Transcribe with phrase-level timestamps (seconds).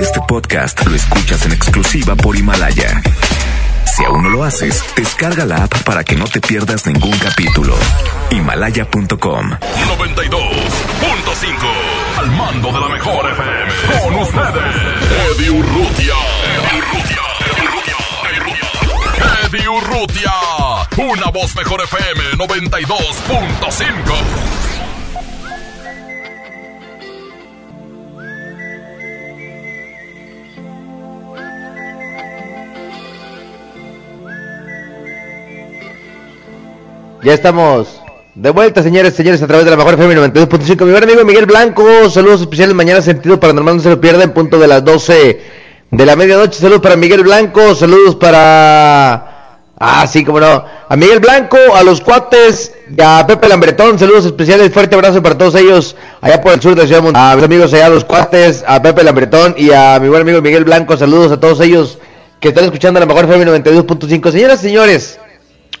[0.00, 3.00] Este podcast lo escuchas en exclusiva por Himalaya.
[3.84, 7.76] Si aún no lo haces, descarga la app para que no te pierdas ningún capítulo.
[8.30, 9.58] Himalaya.com 92.5
[12.18, 13.72] Al mando de la mejor FM.
[14.02, 14.74] Con ustedes,
[15.36, 16.14] Eddie Urrutia.
[16.54, 17.20] Eddie Urrutia.
[19.46, 20.32] Eddie Urrutia.
[20.96, 24.69] Una voz mejor FM 92.5.
[37.22, 38.00] Ya estamos
[38.34, 40.84] de vuelta, señores, señores, a través de la mejor FM 92.5.
[40.86, 44.32] Mi buen amigo Miguel Blanco, saludos especiales mañana, sentido paranormal, no se lo pierda en
[44.32, 45.40] punto de las 12
[45.90, 46.58] de la medianoche.
[46.58, 49.58] Saludos para Miguel Blanco, saludos para.
[49.78, 50.64] Ah, sí, como no.
[50.88, 55.54] A Miguel Blanco, a los cuates, a Pepe Lambretón, saludos especiales, fuerte abrazo para todos
[55.56, 57.02] ellos allá por el sur de ciudad.
[57.02, 57.32] Monterrey.
[57.32, 60.40] A mis amigos allá, a los cuates, a Pepe Lambretón y a mi buen amigo
[60.40, 61.98] Miguel Blanco, saludos a todos ellos
[62.40, 64.32] que están escuchando la mejor FM 92.5.
[64.32, 65.18] Señoras y señores.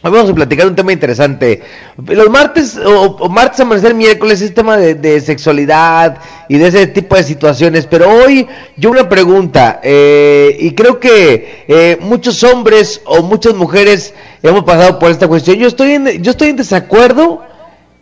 [0.02, 1.60] Hoy vamos a platicar un tema interesante.
[2.06, 6.16] Los martes o, o martes, amanecer, miércoles es tema de, sexualidad
[6.48, 7.84] y de ese tipo de situaciones.
[7.84, 8.48] Pero hoy
[8.78, 14.98] yo una pregunta eh, y creo que eh, muchos hombres o muchas mujeres hemos pasado
[14.98, 15.58] por esta cuestión.
[15.58, 17.42] Yo estoy en, yo estoy en desacuerdo.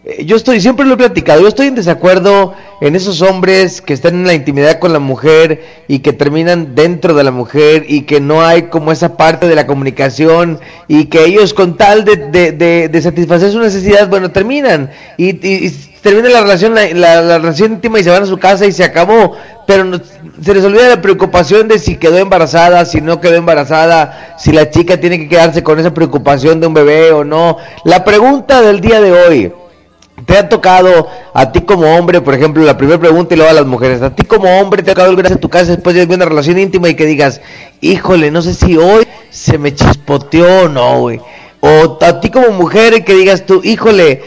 [0.08, 3.92] Eh, Yo estoy, siempre lo he platicado, yo estoy en desacuerdo en esos hombres que
[3.92, 8.02] están en la intimidad con la mujer y que terminan dentro de la mujer y
[8.02, 12.16] que no hay como esa parte de la comunicación y que ellos con tal de,
[12.52, 15.34] de, satisfacer su necesidad, bueno, terminan y,
[16.02, 18.72] termina la relación, la, la, la, relación íntima y se van a su casa y
[18.72, 20.00] se acabó, pero no,
[20.42, 24.70] se les olvida la preocupación de si quedó embarazada, si no quedó embarazada, si la
[24.70, 27.56] chica tiene que quedarse con esa preocupación de un bebé o no.
[27.84, 29.52] La pregunta del día de hoy,
[30.26, 33.54] ¿Te ha tocado a ti como hombre, por ejemplo, la primera pregunta y luego a
[33.54, 36.14] las mujeres, a ti como hombre te ha tocado vez en tu casa después de
[36.14, 37.40] una relación íntima y que digas,
[37.80, 41.20] híjole, no sé si hoy se me chispoteó o no, güey?
[41.60, 44.22] O a ti como mujer que digas tú, híjole,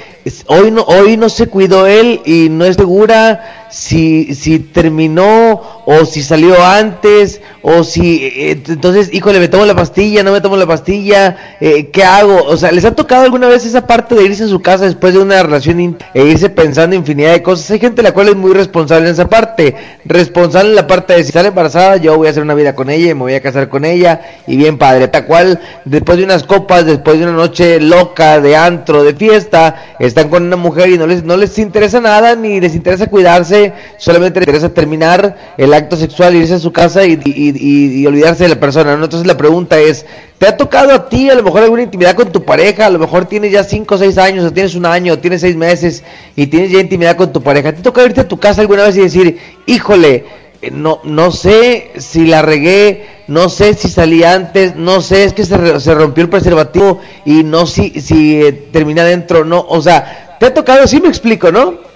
[0.48, 6.06] hoy no, hoy no se cuidó él y no es segura si, si terminó o
[6.06, 10.58] si salió antes o si eh, entonces híjole me tomo la pastilla no me tomo
[10.58, 14.26] la pastilla eh, qué hago o sea les ha tocado alguna vez esa parte de
[14.26, 17.80] irse a su casa después de una relación e irse pensando infinidad de cosas hay
[17.80, 21.32] gente la cual es muy responsable en esa parte responsable en la parte de si
[21.32, 23.70] sale embarazada yo voy a hacer una vida con ella y me voy a casar
[23.70, 27.80] con ella y bien padre tal cual después de unas copas después de una noche
[27.80, 32.00] loca de antro de fiesta están con una mujer y no les no les interesa
[32.00, 36.72] nada ni les interesa cuidarse solamente les interesa terminar el acto sexual, irse a su
[36.72, 39.04] casa y, y, y, olvidarse de la persona, ¿no?
[39.04, 40.06] Entonces la pregunta es,
[40.38, 42.86] ¿te ha tocado a ti a lo mejor alguna intimidad con tu pareja?
[42.86, 45.42] A lo mejor tienes ya 5 o 6 años, o tienes un año, o tienes
[45.42, 46.04] 6 meses
[46.36, 47.72] y tienes ya intimidad con tu pareja.
[47.74, 50.26] ¿Te ha tocado irte a tu casa alguna vez y decir, híjole,
[50.70, 55.46] no, no sé si la regué, no sé si salí antes, no sé, es que
[55.46, 60.38] se, se rompió el preservativo y no si, si eh, termina adentro, no, o sea,
[60.40, 61.92] te ha tocado, sí me explico, ¿no?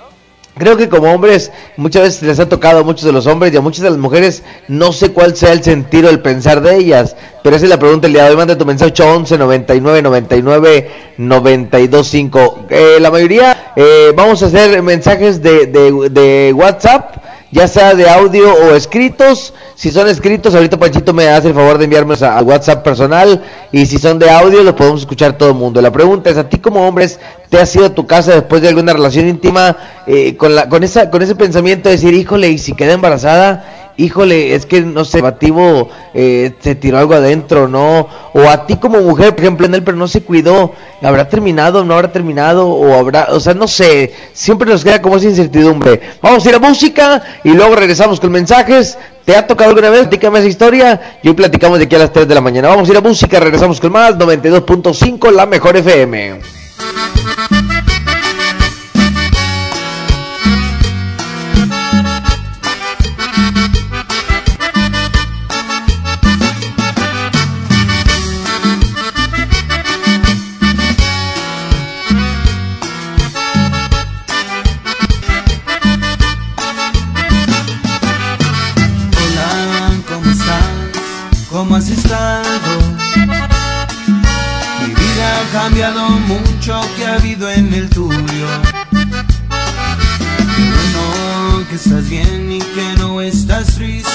[0.57, 3.57] Creo que como hombres muchas veces les ha tocado a muchos de los hombres y
[3.57, 7.17] a muchas de las mujeres no sé cuál sea el sentido el pensar de ellas,
[7.43, 8.37] pero esa es la pregunta del día de hoy.
[8.37, 12.67] Manda tu mensaje 811 99 99 925.
[12.69, 17.14] Eh, la mayoría eh, vamos a hacer mensajes de, de WhatsApp
[17.55, 19.53] ya sea de audio o escritos.
[19.75, 23.41] Si son escritos, ahorita Panchito me hace el favor de enviarme al WhatsApp personal.
[23.71, 25.81] Y si son de audio, lo podemos escuchar todo el mundo.
[25.81, 27.17] La pregunta es, ¿a ti como hombres
[27.49, 30.83] te has ido a tu casa después de alguna relación íntima eh, con, la, con,
[30.83, 33.84] esa, con ese pensamiento de decir, híjole, y si queda embarazada?
[33.97, 38.07] Híjole, es que no sé, bativo eh, se tiró algo adentro, ¿no?
[38.33, 41.83] O a ti como mujer, por ejemplo, en él, pero no se cuidó, ¿habrá terminado,
[41.85, 42.67] no habrá terminado?
[42.67, 46.01] O habrá, o sea, no sé, siempre nos queda como esa incertidumbre.
[46.21, 48.97] Vamos a ir a música y luego regresamos con mensajes.
[49.25, 50.09] ¿Te ha tocado alguna vez?
[50.09, 52.67] Dígame esa historia y hoy platicamos de aquí a las 3 de la mañana.
[52.67, 56.41] Vamos a ir a música, regresamos con más, 92.5, la mejor FM.
[87.15, 88.47] Habido en el tuyo.
[90.55, 94.11] Qué bueno que estás bien y que no estás triste.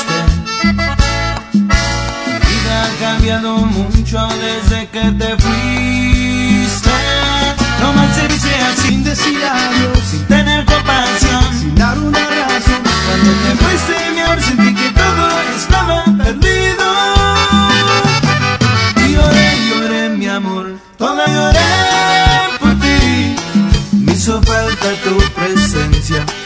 [1.52, 6.90] Mi vida ha cambiado mucho desde que te fuiste.
[7.80, 8.50] No más se dice
[8.86, 12.82] sin decir adiós, sin tener compasión, sin dar una razón.
[13.06, 14.74] Cuando te fuiste, mi amor, sentí
[26.10, 26.39] Iglesia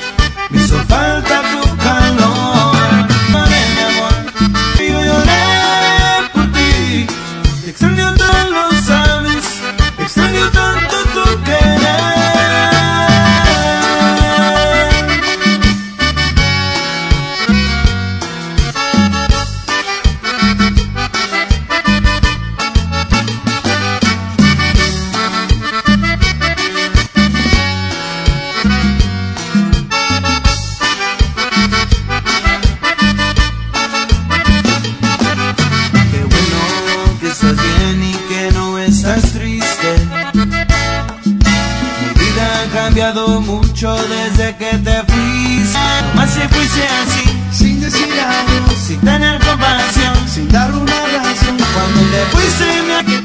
[44.37, 45.79] desde que te fuiste.
[46.15, 51.57] Más si fuiste así, sin decir algo, sin tener compasión, sin dar una razón.
[51.75, 53.24] Cuando te fuiste me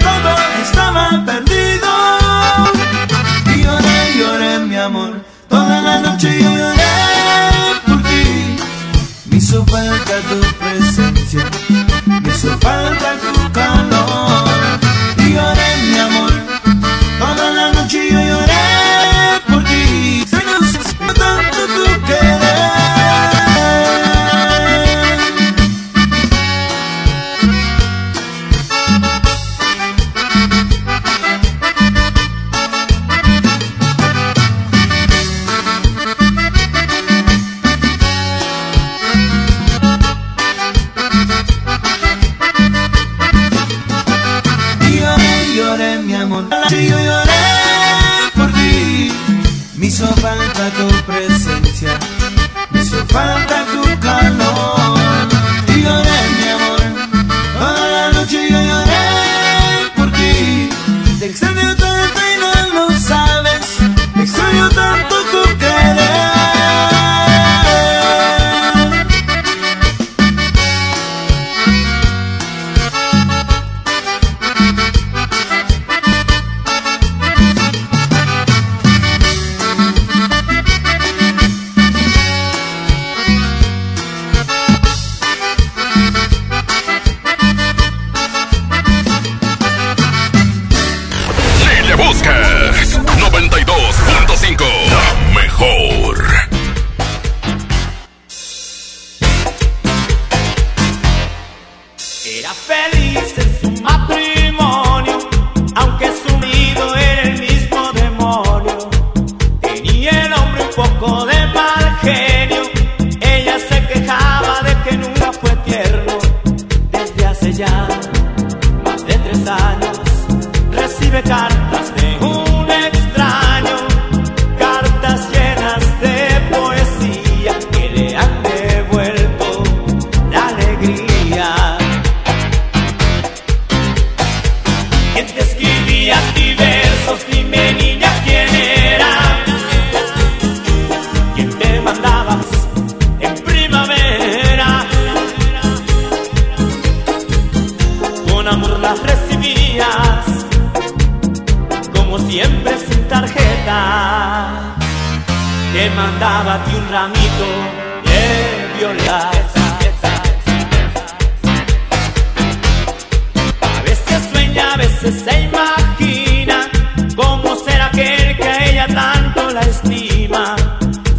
[169.59, 170.55] la estima.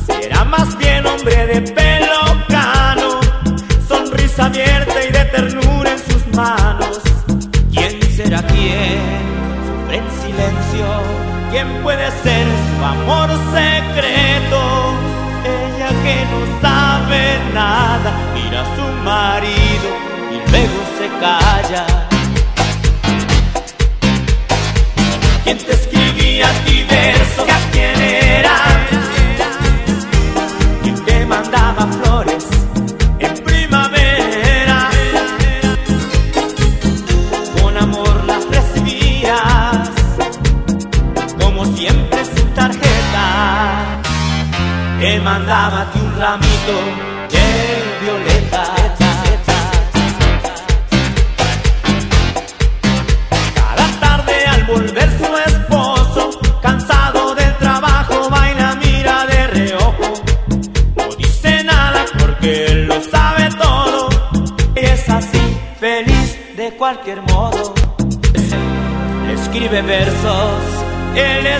[0.06, 1.69] Si era más bien hombre de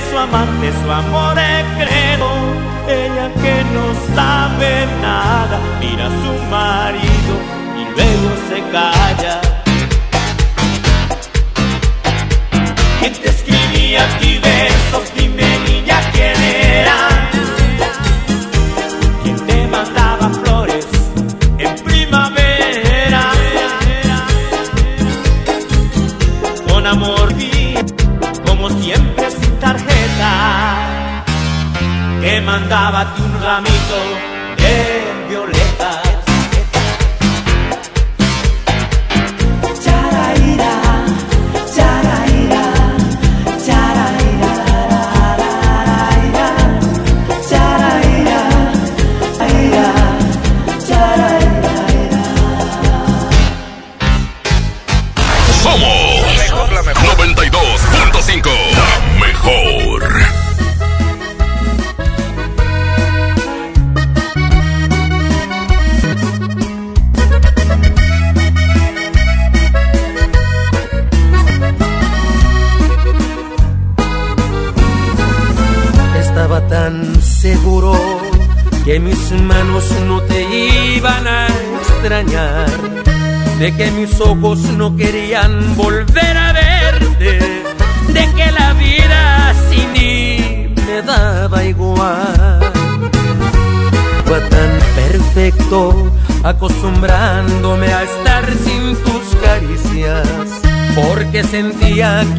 [0.09, 2.30] su amante, su amor es credo.
[2.88, 7.35] Ella que no sabe nada, mira a su marido
[7.78, 9.50] y luego se calla.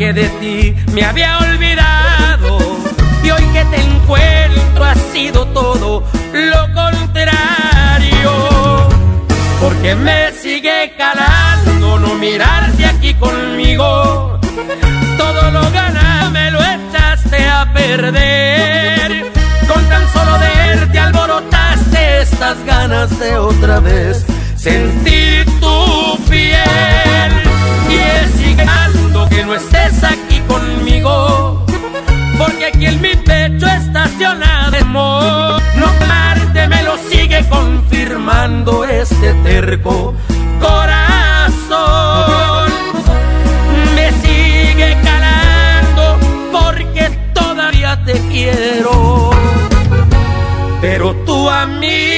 [0.02, 2.58] Que de ti me había olvidado
[3.24, 6.04] y hoy que te encuentro ha sido todo
[6.34, 8.32] lo contrario.
[9.62, 14.40] Porque me sigue calando no mirarte aquí conmigo.
[15.20, 19.32] Todo lo ganado me lo echaste a perder.
[19.68, 27.32] Con tan solo verte alborotaste estas ganas de otra vez sentir tu piel.
[27.88, 28.66] Y es sigue
[29.30, 31.66] que no estés aquí conmigo
[32.38, 35.62] porque aquí en mi pecho estacionado amor.
[35.76, 40.14] No parte me lo sigue confirmando este terco
[40.60, 41.92] corazón.
[43.96, 46.18] Me sigue calando
[46.52, 49.32] porque todavía te quiero,
[50.82, 52.11] pero tú a mí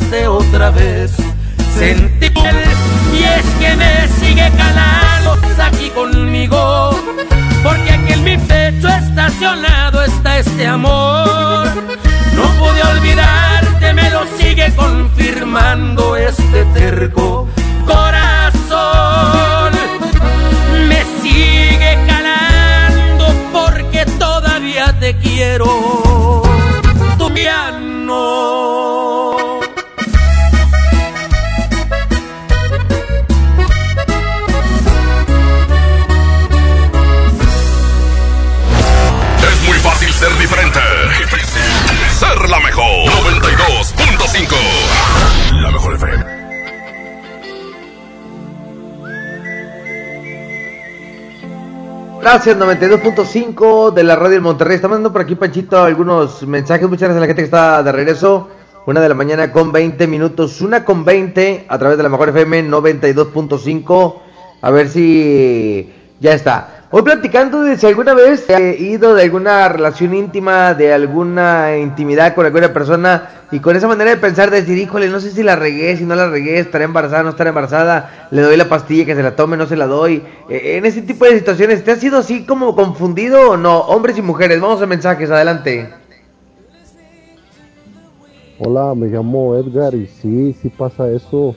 [0.00, 1.12] de otra vez
[1.78, 2.32] sentir.
[3.12, 6.90] Y es que me sigue calando aquí conmigo.
[7.62, 11.68] Porque aquí en mi pecho estacionado está este amor.
[12.34, 16.13] No pude olvidarte, me lo sigue confirmando
[52.34, 54.74] Gracias, 92.5 de la radio del Monterrey.
[54.74, 56.88] Está mandando por aquí, Panchito, algunos mensajes.
[56.88, 58.48] Muchas gracias a la gente que está de regreso.
[58.86, 60.60] Una de la mañana con 20 minutos.
[60.60, 64.16] Una con 20 a través de la mejor FM 92.5.
[64.62, 65.88] A ver si
[66.18, 66.73] ya está.
[66.96, 72.36] Hoy platicando de si alguna vez he ido de alguna relación íntima, de alguna intimidad
[72.36, 75.42] con alguna persona y con esa manera de pensar, de decir, híjole, no sé si
[75.42, 79.04] la regué, si no la regué, estaré embarazada, no estaré embarazada, le doy la pastilla
[79.04, 80.22] que se la tome, no se la doy.
[80.48, 83.80] Eh, en ese tipo de situaciones, ¿te has sido así como confundido o no?
[83.80, 85.90] Hombres y mujeres, vamos a mensajes, adelante.
[88.60, 91.56] Hola, me llamo Edgar y sí, sí pasa eso.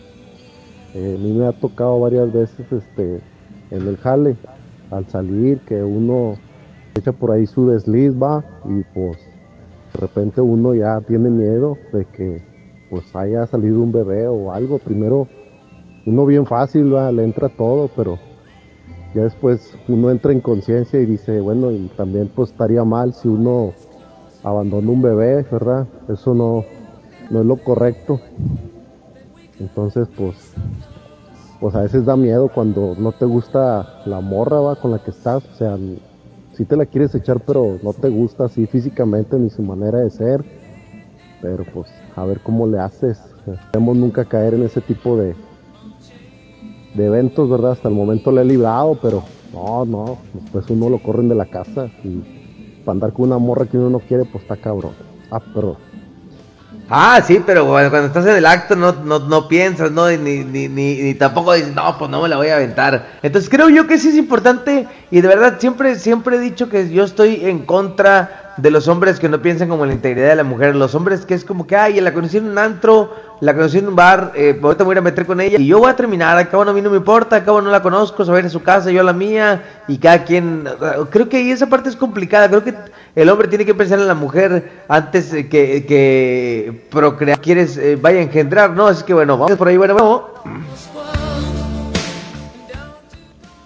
[0.96, 3.22] Eh, a mí me ha tocado varias veces este,
[3.70, 4.36] en el jale,
[4.92, 6.36] al salir, que uno
[6.96, 9.18] echa por ahí su desliz, va, y pues
[9.94, 12.42] de repente uno ya tiene miedo de que
[12.90, 14.80] pues haya salido un bebé o algo.
[14.80, 15.28] Primero,
[16.06, 18.18] uno bien fácil, le entra todo, pero
[19.14, 23.28] ya después uno entra en conciencia y dice, bueno, y también pues estaría mal si
[23.28, 23.74] uno
[24.44, 25.88] abandona un bebé, ¿verdad?
[26.08, 26.64] Eso no,
[27.30, 28.20] no es lo correcto.
[29.60, 30.54] Entonces, pues,
[31.60, 35.12] pues a veces da miedo cuando no te gusta la morra, va, con la que
[35.12, 35.44] estás.
[35.46, 35.78] O sea,
[36.54, 40.10] si te la quieres echar, pero no te gusta así físicamente ni su manera de
[40.10, 40.44] ser.
[41.42, 43.20] Pero pues, a ver cómo le haces.
[43.48, 45.36] Esperemos nunca caer en ese tipo de,
[46.96, 47.72] de eventos, ¿verdad?
[47.72, 49.24] Hasta el momento le he librado, pero
[49.54, 52.22] no, no, después uno lo corren de la casa y
[52.84, 54.94] para andar con una morra que uno no quiere, pues está cabrón.
[55.32, 55.87] Ah, perdón.
[56.90, 60.10] Ah, sí, pero cuando cuando estás en el acto no, no, no piensas, ¿no?
[60.10, 63.20] Ni, ni, ni, ni tampoco dices, no, pues no me la voy a aventar.
[63.22, 66.90] Entonces creo yo que sí es importante y de verdad siempre, siempre he dicho que
[66.90, 70.36] yo estoy en contra de los hombres que no piensan como en la integridad de
[70.38, 70.78] la mujer.
[70.78, 73.88] Los hombres que es como que, ay, la conocí en un antro, la conocí en
[73.88, 76.38] un bar, eh, ahorita me voy a meter con ella y yo voy a terminar.
[76.38, 78.38] Al cabo no, a mí no me importa, al cabo no la conozco, se va
[78.38, 80.68] a ir a su casa, yo a la mía y cada quien.
[81.12, 82.48] Creo que esa parte es complicada.
[82.48, 82.74] Creo que
[83.16, 87.98] el hombre tiene que pensar en la mujer antes eh, que, que procrear, quieres, eh,
[88.00, 88.90] vaya a engendrar, ¿no?
[88.90, 90.22] Es que bueno, vamos por ahí, bueno, vamos.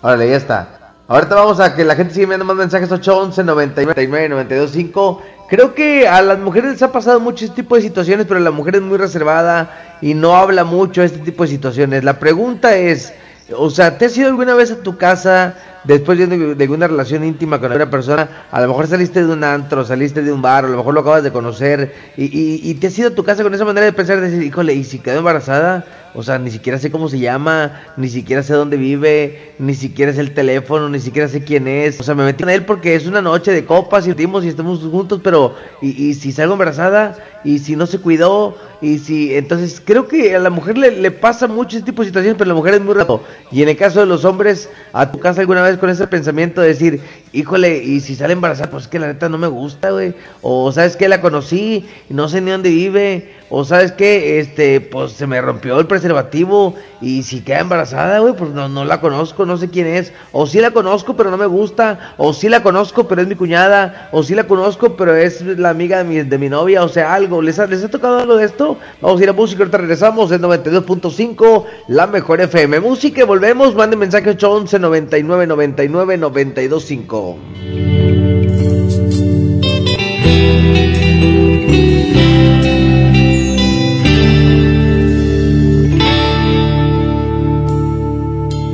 [0.01, 0.81] Órale, ya está.
[1.12, 5.22] Ahorita vamos a que la gente siga enviando más mensajes 811 99 925.
[5.50, 8.51] Creo que a las mujeres les ha pasado mucho este tipo de situaciones, pero la
[8.51, 12.06] mujer es muy reservada y no habla mucho de este tipo de situaciones.
[12.06, 13.13] La pregunta es,
[13.53, 17.25] o sea, ¿te has ido alguna vez a tu casa después de, de una relación
[17.25, 18.46] íntima con otra persona?
[18.50, 21.01] A lo mejor saliste de un antro, saliste de un bar, a lo mejor lo
[21.01, 23.86] acabas de conocer y, y, y te has ido a tu casa con esa manera
[23.86, 25.84] de pensar, de decir, híjole, ¿y si quedó embarazada?
[26.13, 30.12] O sea, ni siquiera sé cómo se llama, ni siquiera sé dónde vive, ni siquiera
[30.12, 32.00] sé el teléfono, ni siquiera sé quién es.
[32.00, 34.80] O sea, me metí con él porque es una noche de copas y y estamos
[34.80, 40.08] juntos, pero y, si salgo embarazada, y si no se cuidó, y si entonces creo
[40.08, 42.75] que a la mujer le, le pasa mucho ese tipo de situaciones, pero la mujer
[42.75, 43.24] es muy rápido.
[43.51, 46.62] Y en el caso de los hombres, a tu casa alguna vez con ese pensamiento
[46.62, 49.91] de decir, híjole, y si sale embarazada, pues es que la neta no me gusta,
[49.91, 50.13] güey.
[50.41, 53.40] O sabes que la conocí no sé ni dónde vive.
[53.54, 58.34] O sabes que, este, pues se me rompió el preservativo y si queda embarazada, güey,
[58.34, 60.14] pues no, no la conozco, no sé quién es.
[60.32, 62.16] O sí la conozco, pero no me gusta.
[62.16, 64.08] O sí la conozco, pero es mi cuñada.
[64.14, 66.82] O sí la conozco, pero es la amiga de mi, de mi novia.
[66.82, 67.42] O sea, algo.
[67.42, 68.78] ¿Les ha, ¿Les ha tocado algo de esto?
[69.02, 72.80] Vamos a ir a música, ahorita regresamos en 92.5, la mejor FM.
[72.80, 73.76] Música volvemos.
[73.76, 77.38] Manden mensaje 811 99 99 925.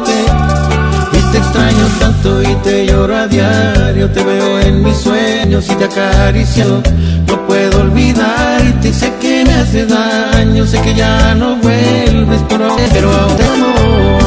[1.51, 6.81] extraño tanto y te lloro a diario, te veo en mis sueños y te acaricio.
[7.27, 12.75] No puedo olvidarte y sé que me hace daño, sé que ya no vuelves, pero,
[12.93, 14.20] pero aún te amo.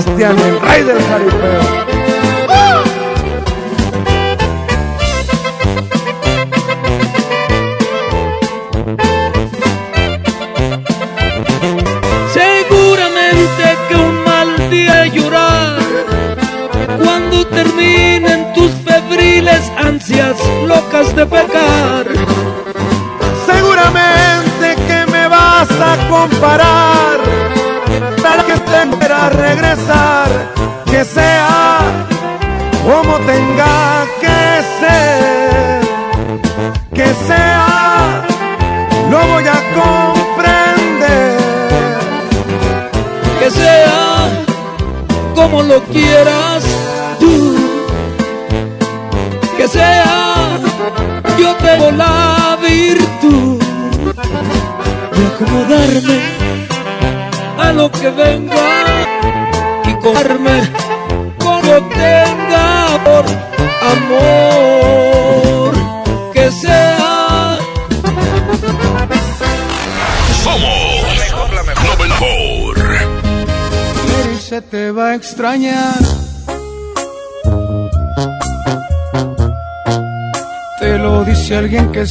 [0.00, 0.57] Sebastián,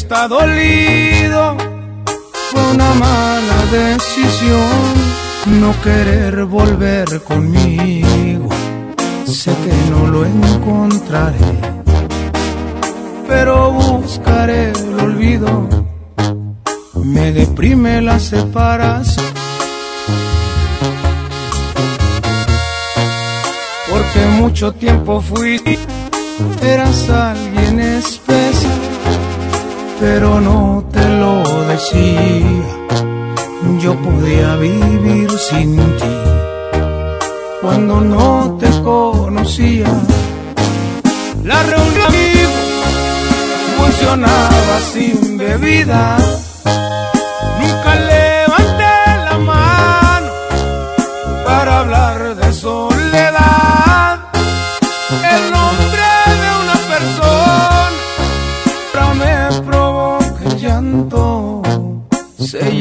[0.07, 1.57] está dolido.
[2.49, 4.93] Fue una mala decisión
[5.59, 8.47] no querer volver conmigo.
[9.25, 11.51] Sé que no lo encontraré,
[13.27, 15.67] pero buscaré el olvido.
[17.03, 19.27] Me deprime la separación.
[23.89, 25.61] porque mucho tiempo fui,
[26.61, 28.56] eras alguien especial,
[29.99, 32.77] pero no te lo decía.
[33.79, 36.15] Yo podía vivir sin ti
[37.61, 39.87] cuando no te conocía.
[41.43, 42.11] La reunión
[43.77, 46.36] funcionaba sin bebida.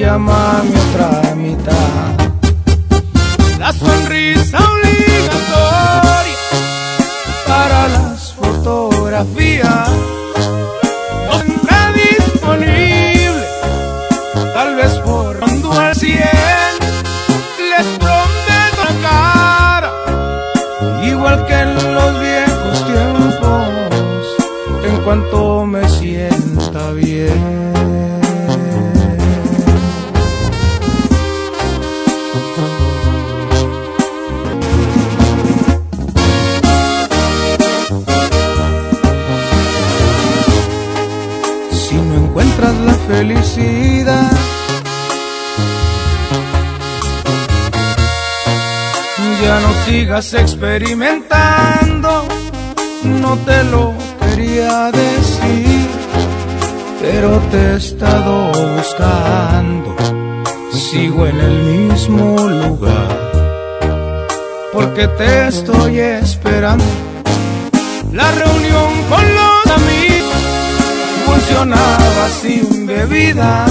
[0.07, 2.29] Llama mi otra mitad.
[3.59, 6.37] La sonrisa obligatoria
[7.49, 10.16] para las fotografías.
[49.87, 52.27] Sigas experimentando.
[53.05, 55.87] No te lo quería decir,
[57.01, 59.94] pero te he estado buscando.
[60.72, 64.29] Sigo en el mismo lugar,
[64.72, 66.85] porque te estoy esperando.
[68.12, 70.42] La reunión con los amigos
[71.27, 73.66] funcionaba sin bebida.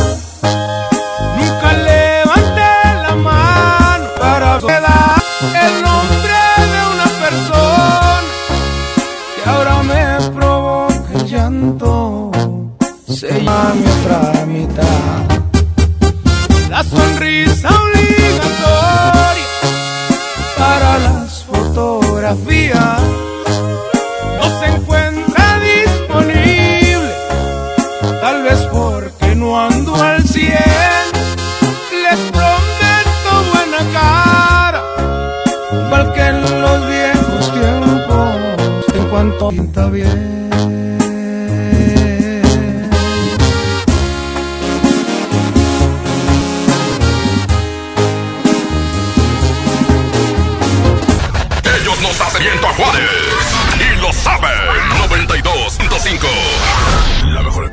[1.38, 2.74] Nunca levanté
[3.06, 5.16] la mano para dar
[5.68, 6.05] el nombre
[16.96, 19.50] sonrisa obligatoria
[20.58, 23.02] para las fotografías
[24.40, 27.14] no se encuentra disponible,
[28.22, 30.52] tal vez porque no ando al 100.
[32.04, 34.82] Les prometo buena cara,
[35.86, 38.06] igual que en los viejos tiempos,
[39.50, 40.35] pinta bien.
[52.46, 53.10] Viento a Juárez.
[53.80, 54.52] Y lo saben.
[55.10, 56.28] 92.5.
[57.34, 57.72] La mejor.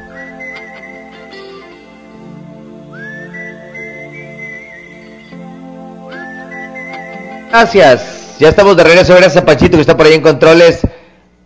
[7.50, 8.38] Gracias.
[8.38, 9.14] Ya estamos de regreso.
[9.14, 10.80] Gracias a Panchito que está por ahí en controles.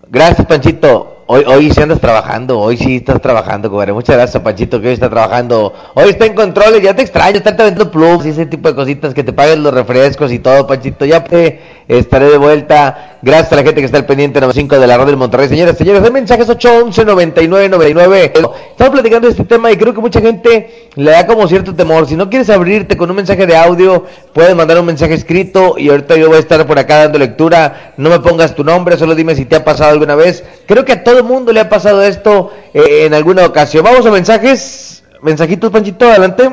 [0.09, 1.15] Gracias, Panchito.
[1.29, 2.61] Hoy, hoy sí andas trabajando.
[2.61, 3.93] Hoy sí estás trabajando, comadre.
[3.93, 5.73] Muchas gracias, Panchito, que hoy está trabajando.
[5.95, 6.81] Hoy está en controles.
[6.81, 7.39] Ya te extraño.
[7.39, 10.69] Estarte vendiendo plus y ese tipo de cositas que te paguen los refrescos y todo,
[10.69, 11.05] Panchito.
[11.05, 13.19] Ya te estaré de vuelta.
[13.23, 15.49] Gracias a la gente que está al pendiente 95 de la radio del Monterrey.
[15.49, 18.25] Señoras, señores, de mensajes 811 99 99.
[18.25, 22.06] Estamos platicando de este tema y creo que mucha gente le da como cierto temor.
[22.06, 25.90] Si no quieres abrirte con un mensaje de audio, puedes mandar un mensaje escrito y
[25.90, 27.92] ahorita yo voy a estar por acá dando lectura.
[27.98, 30.42] No me pongas tu nombre, solo dime si te ha pasado alguna vez.
[30.66, 33.85] Creo que a todo el mundo le ha pasado esto eh, en alguna ocasión.
[33.85, 35.04] Vamos a mensajes.
[35.20, 36.50] Mensajitos, Panchito, adelante.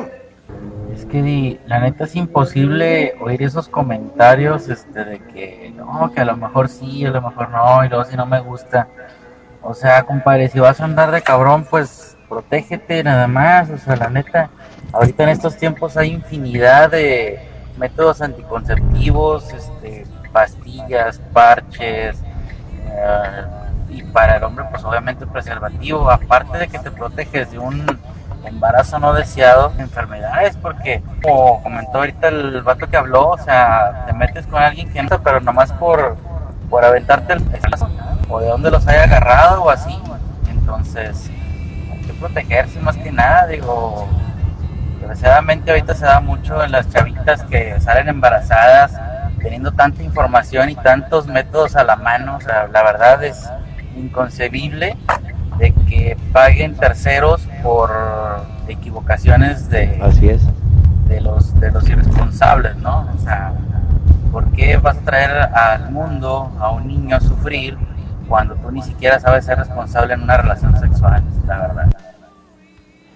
[0.94, 6.24] Es que la neta es imposible oír esos comentarios este de que no, que a
[6.26, 8.88] lo mejor sí, a lo mejor no, y luego si no me gusta.
[9.62, 13.70] O sea, compadre, si vas a andar de cabrón, pues protégete nada más.
[13.70, 14.50] O sea, la neta,
[14.92, 17.38] ahorita en estos tiempos hay infinidad de
[17.76, 22.20] métodos anticonceptivos, este, pastillas, parches,
[22.90, 23.44] eh,
[23.90, 26.10] y para el hombre, pues obviamente preservativo.
[26.10, 27.86] Aparte de que te proteges de un
[28.44, 34.12] embarazo no deseado, enfermedades, porque como comentó ahorita el vato que habló, o sea, te
[34.12, 36.16] metes con alguien que no, pero nomás por,
[36.68, 37.88] por aventarte el pedazo,
[38.28, 39.98] o de dónde los haya agarrado o así.
[40.50, 41.30] Entonces,
[42.14, 44.08] protegerse más que nada, digo.
[44.98, 48.98] Desgraciadamente ahorita se da mucho en las chavitas que salen embarazadas,
[49.38, 53.48] teniendo tanta información y tantos métodos a la mano, o sea, la verdad es
[53.96, 54.96] inconcebible
[55.58, 57.90] de que paguen terceros por
[58.66, 60.42] equivocaciones de, Así es.
[61.06, 63.06] de los de los irresponsables, ¿no?
[63.14, 63.52] O sea,
[64.32, 67.76] ¿por qué vas a traer al mundo a un niño a sufrir
[68.28, 71.22] cuando tú ni siquiera sabes ser responsable en una relación sexual?
[71.46, 71.86] La verdad.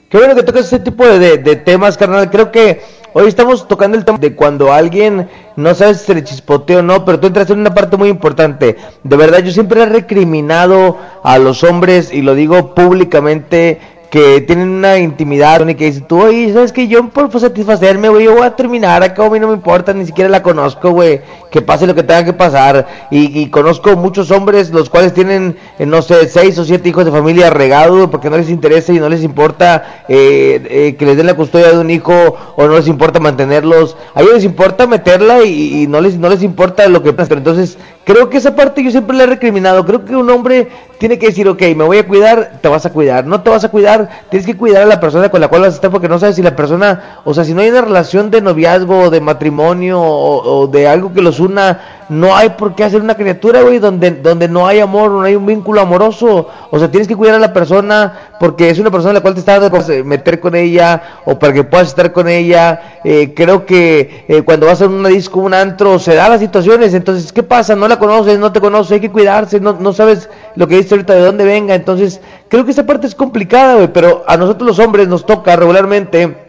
[0.08, 2.30] Qué bueno que tocas ese tipo de, de- temas, carnal.
[2.30, 2.80] Creo que
[3.12, 6.82] hoy estamos tocando el tema de cuando alguien no sabe si se le chispotea o
[6.82, 8.76] no, pero tú entras en una parte muy importante.
[9.02, 14.70] De verdad, yo siempre he recriminado a los hombres, y lo digo públicamente, que tienen
[14.70, 18.46] una intimidad y que dicen tú, oye, ¿sabes que Yo por satisfacerme, güey, yo voy
[18.46, 21.86] a terminar acá, a mí no me importa, ni siquiera la conozco, güey, que pase
[21.86, 22.86] lo que tenga que pasar.
[23.10, 27.04] Y, y conozco muchos hombres los cuales tienen, eh, no sé, seis o siete hijos
[27.04, 31.16] de familia regados porque no les interesa y no les importa eh, eh, que les
[31.16, 33.96] den la custodia de un hijo o no les importa mantenerlos.
[34.14, 37.28] A ellos les importa meterla y, y no les no les importa lo que pasa.
[37.28, 39.84] Pero entonces, creo que esa parte yo siempre la he recriminado.
[39.84, 40.68] Creo que un hombre
[40.98, 43.26] tiene que decir, ok, me voy a cuidar, te vas a cuidar.
[43.26, 43.97] No te vas a cuidar,
[44.30, 46.36] tienes que cuidar a la persona con la cual vas a estar porque no sabes
[46.36, 50.00] si la persona, o sea, si no hay una relación de noviazgo o de matrimonio
[50.00, 54.10] o, de algo que los una, no hay por qué hacer una criatura, güey, donde,
[54.10, 56.48] donde no hay amor, no hay un vínculo amoroso.
[56.70, 59.34] O sea, tienes que cuidar a la persona porque es una persona a la cual
[59.34, 63.00] te estás de meter con ella o para que puedas estar con ella.
[63.04, 66.94] Eh, creo que eh, cuando vas a una disco, un antro, se dan las situaciones.
[66.94, 67.76] Entonces, ¿qué pasa?
[67.76, 70.94] No la conoces, no te conoces, hay que cuidarse, no, no sabes lo que dice
[70.94, 71.74] ahorita de dónde venga.
[71.74, 75.56] Entonces, creo que esa parte es complicada, güey, pero a nosotros los hombres nos toca
[75.56, 76.48] regularmente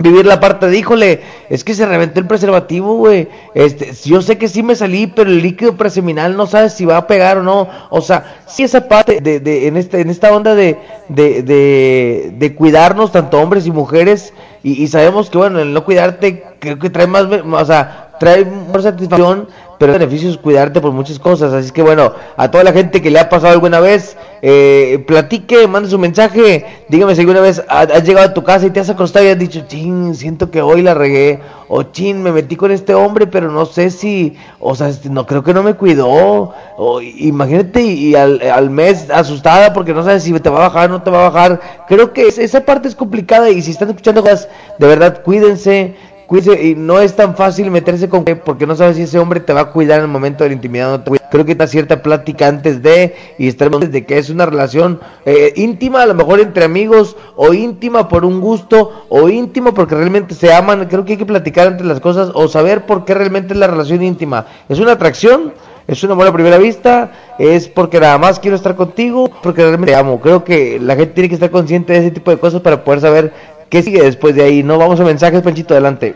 [0.00, 3.28] vivir la parte de, híjole, es que se reventó el preservativo, güey.
[3.54, 6.96] Este, yo sé que sí me salí, pero el líquido preseminal no sabes si va
[6.96, 7.68] a pegar o no.
[7.90, 12.32] O sea, sí esa parte de, de en este, en esta onda de, de, de,
[12.34, 14.32] de cuidarnos, tanto hombres y mujeres,
[14.62, 18.44] y, y sabemos que bueno, el no cuidarte, creo que trae más, o sea, trae
[18.44, 19.48] más satisfacción,
[19.80, 21.54] pero beneficios cuidarte por muchas cosas.
[21.54, 25.66] Así que bueno, a toda la gente que le ha pasado alguna vez, eh, platique,
[25.66, 28.80] mande su mensaje, dígame si alguna vez ha- has llegado a tu casa y te
[28.80, 32.56] has acostado y has dicho, chin, siento que hoy la regué, o chin, me metí
[32.56, 35.72] con este hombre, pero no sé si, o sea, este, no creo que no me
[35.72, 40.68] cuidó, o imagínate y, al, al mes asustada porque no sabes si te va a
[40.68, 41.60] bajar o no te va a bajar.
[41.88, 45.94] Creo que es- esa parte es complicada y si están escuchando cosas, de verdad, cuídense.
[46.30, 49.52] Cuídense, y no es tan fácil meterse con porque no sabes si ese hombre te
[49.52, 51.28] va a cuidar en el momento de la intimidad no te cuida.
[51.28, 55.52] Creo que está cierta plática antes de y estaremos de que es una relación eh,
[55.56, 60.36] íntima, a lo mejor entre amigos, o íntima por un gusto, o íntima porque realmente
[60.36, 60.86] se aman.
[60.86, 63.66] Creo que hay que platicar entre las cosas o saber por qué realmente es la
[63.66, 64.46] relación íntima.
[64.68, 65.52] ¿Es una atracción?
[65.88, 67.10] ¿Es un amor a primera vista?
[67.40, 69.28] ¿Es porque nada más quiero estar contigo?
[69.42, 70.20] Porque realmente te amo.
[70.20, 73.00] Creo que la gente tiene que estar consciente de ese tipo de cosas para poder
[73.00, 73.32] saber
[73.70, 74.62] qué sigue después de ahí.
[74.62, 76.14] No vamos a mensajes, Panchito, adelante.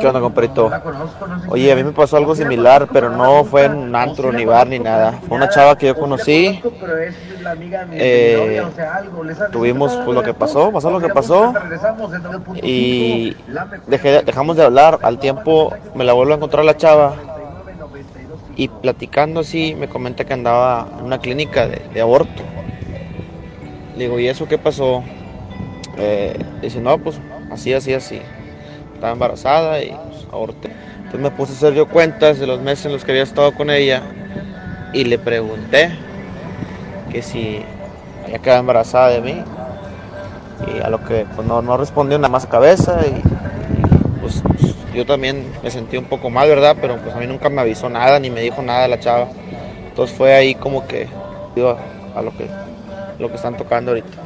[0.00, 0.70] ¿Qué onda, compadrito?
[1.50, 4.66] Oye, a mí me pasó algo similar, pero no fue en un antro, ni bar,
[4.68, 5.12] ni nada.
[5.28, 6.62] Fue una chava que yo conocí.
[7.92, 8.62] Eh,
[9.52, 11.52] tuvimos pues, lo que pasó, pasó lo que pasó.
[12.62, 13.36] Y
[13.86, 14.98] dejé- dejamos de hablar.
[15.02, 17.14] Al tiempo me la vuelvo a encontrar la chava.
[18.56, 22.42] Y platicando así, me comenta que andaba en una clínica de, de aborto.
[23.98, 25.02] Le digo, ¿y eso qué pasó?
[25.96, 26.32] Eh,
[26.62, 27.16] dice, no, pues
[27.50, 28.20] así, así, así.
[28.94, 30.24] Estaba embarazada y pues.
[30.96, 33.50] Entonces me puse a hacer yo cuentas de los meses en los que había estado
[33.52, 34.02] con ella
[34.92, 35.90] y le pregunté
[37.10, 37.60] que si
[38.24, 39.42] había quedado embarazada de mí.
[40.72, 43.20] Y a lo que pues, no, no respondió nada más cabeza y,
[44.20, 46.76] pues, pues, yo también me sentí un poco mal, ¿verdad?
[46.80, 49.26] Pero pues a mí nunca me avisó nada ni me dijo nada la chava.
[49.88, 51.08] Entonces fue ahí como que
[51.56, 51.76] digo,
[52.14, 52.46] a lo que,
[53.18, 54.18] lo que están tocando ahorita.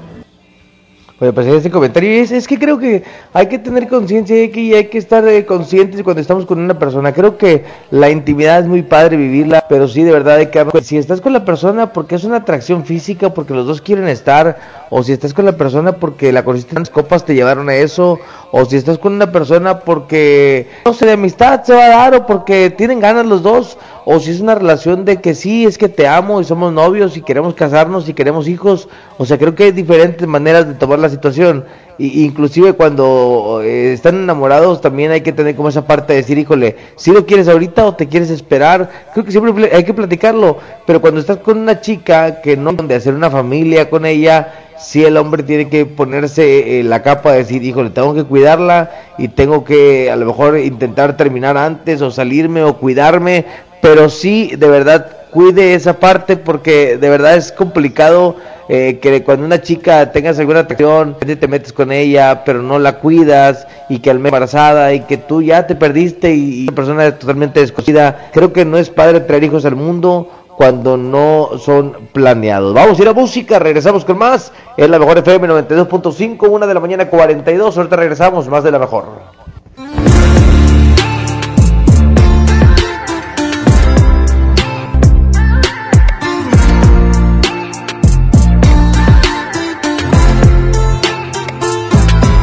[1.23, 4.75] Oye, pues este comentario es, es que creo que hay que tener conciencia y hay
[4.75, 7.13] hay que estar eh, conscientes cuando estamos con una persona.
[7.13, 10.67] Creo que la intimidad es muy padre vivirla, pero sí, de verdad hay que...
[10.83, 14.59] Si estás con la persona porque es una atracción física, porque los dos quieren estar,
[14.91, 17.77] o si estás con la persona porque la conociste en las copas te llevaron a
[17.77, 18.19] eso,
[18.51, 22.15] o si estás con una persona porque, no sé, de amistad se va a dar,
[22.17, 25.79] o porque tienen ganas los dos, o si es una relación de que sí, es
[25.79, 28.89] que te amo y somos novios y queremos casarnos y queremos hijos,
[29.19, 31.65] o sea, creo que hay diferentes maneras de tomar la situación,
[31.99, 36.39] y, inclusive cuando eh, están enamorados también hay que tener como esa parte de decir,
[36.39, 40.59] híjole, si lo quieres ahorita o te quieres esperar, creo que siempre hay que platicarlo,
[40.87, 45.05] pero cuando estás con una chica que no de hacer una familia con ella, si
[45.05, 49.29] el hombre tiene que ponerse eh, la capa de decir, híjole, tengo que cuidarla y
[49.29, 53.45] tengo que a lo mejor intentar terminar antes o salirme o cuidarme,
[53.81, 58.37] pero sí, de verdad, cuide esa parte porque de verdad es complicado
[58.69, 62.99] eh, que cuando una chica tengas alguna atracción, te metes con ella, pero no la
[62.99, 66.77] cuidas y que al mes embarazada y que tú ya te perdiste y, y una
[66.77, 72.09] persona totalmente desconocida, creo que no es padre traer hijos al mundo cuando no son
[72.13, 72.75] planeados.
[72.75, 74.53] Vamos a ir a música, regresamos con más.
[74.77, 77.77] Es la mejor FM 92.5, una de la mañana 42.
[77.77, 79.05] Ahorita regresamos, más de la mejor.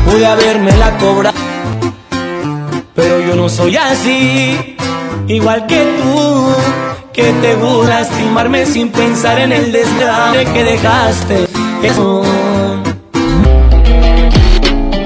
[0.06, 1.32] Pude haberme la cobra,
[2.96, 4.76] pero yo no soy así,
[5.28, 6.89] igual que tú,
[7.20, 11.48] que te gusta lastimarme sin pensar en el desgrace que dejaste.
[11.84, 12.24] Eso.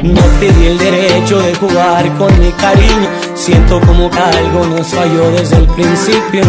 [0.03, 3.09] No te di el derecho de jugar con mi cariño.
[3.33, 6.43] Siento como que algo nos falló desde el principio.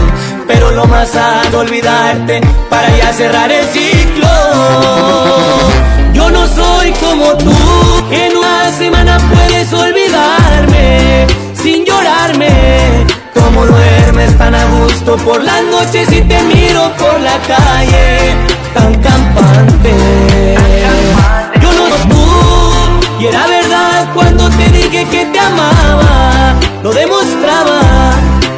[0.46, 4.28] Pero lo más sano olvidarte para ya cerrar el ciclo.
[6.12, 7.56] Yo no soy como tú,
[8.10, 13.23] en una semana puedes olvidarme sin llorarme.
[13.34, 18.34] Como duermes tan a gusto por las noches y te miro por la calle
[18.74, 20.56] tan campante.
[21.60, 27.80] Yo no tú, y era verdad cuando te dije que te amaba, lo demostraba.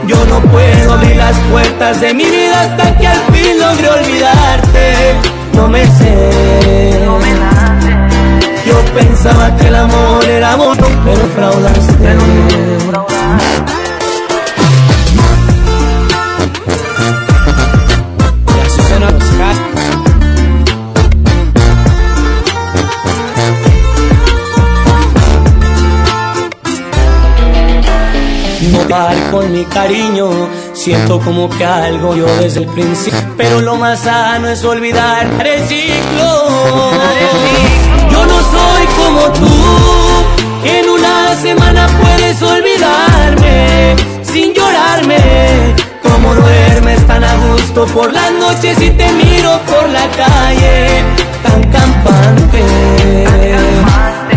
[0.07, 5.15] Yo no puedo abrir las puertas de mi vida hasta que al fin logre olvidarte.
[5.53, 6.97] No me sé.
[8.67, 13.16] Yo pensaba que el amor era amor, pero fraudaste.
[28.89, 30.31] Dar con mi cariño,
[30.73, 35.69] siento como que algo yo desde el principio, pero lo más sano es olvidar el
[35.69, 36.91] ciclo.
[38.11, 39.49] Yo no soy como tú,
[40.65, 45.86] en una semana puedes olvidarme sin llorarme.
[46.17, 51.05] Como duermes tan a gusto por las noches y te miro por la calle
[51.43, 52.65] tan campante.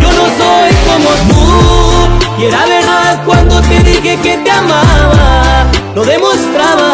[0.02, 6.04] Yo no soy como tú, y era verdad cuando te dije que te amaba, lo
[6.04, 6.92] demostraba.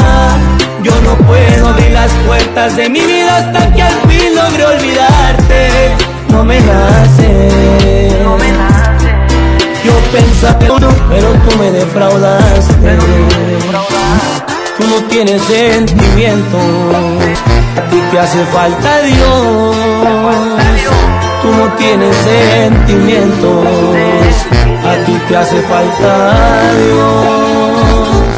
[0.84, 5.96] Yo no puedo abrir las puertas de mi vida hasta que al fin logre olvidarte.
[6.30, 9.16] No me nace, no me nace.
[9.84, 12.98] Yo pensaba que no, pero tú me defraudaste.
[12.98, 14.45] Tú
[14.84, 16.58] no tienes sentimiento,
[17.78, 19.76] a ti te hace falta Dios.
[21.42, 23.68] Tú no tienes sentimientos,
[24.84, 28.35] a ti te hace falta Dios.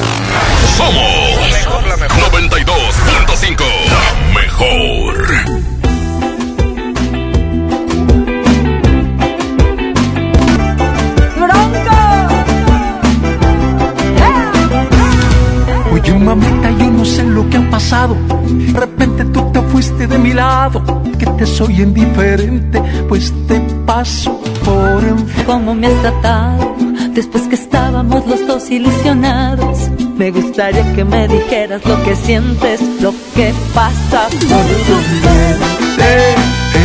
[16.18, 18.16] mamita, yo no sé lo que ha pasado.
[18.48, 20.82] De repente tú te fuiste de mi lado.
[21.18, 25.44] Que te soy indiferente, pues te paso por enfrente.
[25.46, 26.76] ¿Cómo me has tratado?
[27.14, 29.90] Después que estábamos los dos ilusionados.
[30.18, 36.36] Me gustaría que me dijeras lo que sientes, lo que pasa por tu mente.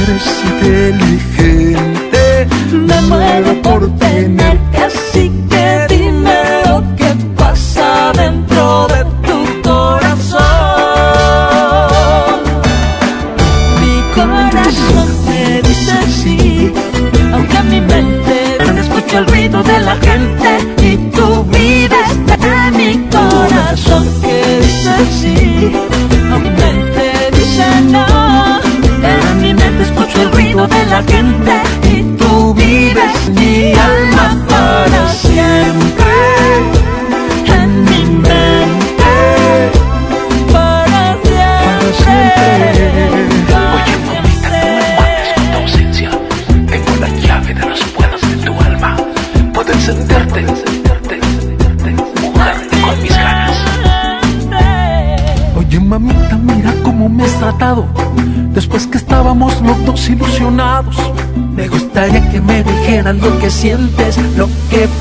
[0.02, 2.22] Eres inteligente,
[2.72, 4.71] me muero por tenerte
[25.70, 28.60] mi mente dice no,
[29.02, 31.91] en mi mente escucho el ruido de la gente
[59.42, 60.96] que estábamos los dos ilusionados.
[61.54, 64.92] Me gustaría que me dijeras lo que sientes Lo que eres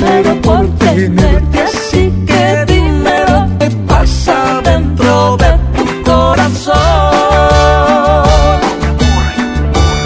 [0.00, 6.74] Pero por tenerte así que dime lo que pasa dentro de tu corazón.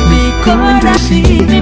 [0.08, 1.55] Mi corazón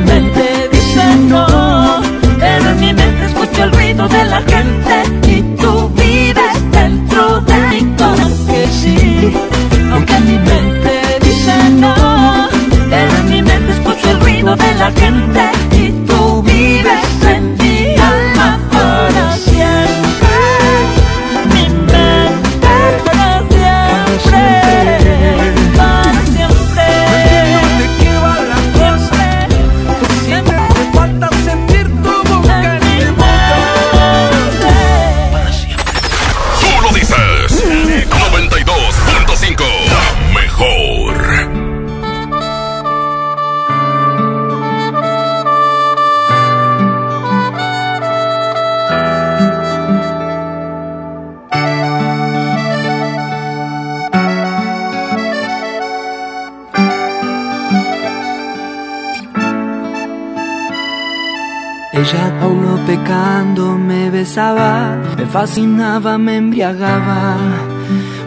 [65.35, 67.37] fascinaba, me embriagaba,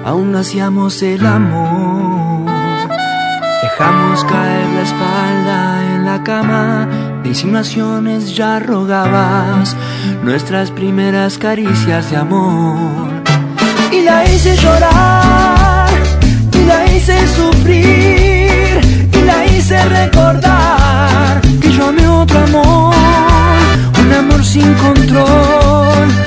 [0.04, 2.52] aún hacíamos el amor.
[3.64, 6.86] Dejamos caer la espalda en la cama,
[7.24, 9.74] de insinuaciones ya rogabas.
[10.22, 13.08] Nuestras primeras caricias de amor.
[13.90, 15.90] Y la hice llorar,
[16.52, 18.82] y la hice sufrir,
[19.14, 22.94] y la hice recordar que yo amé otro amor,
[24.02, 26.27] un amor sin control,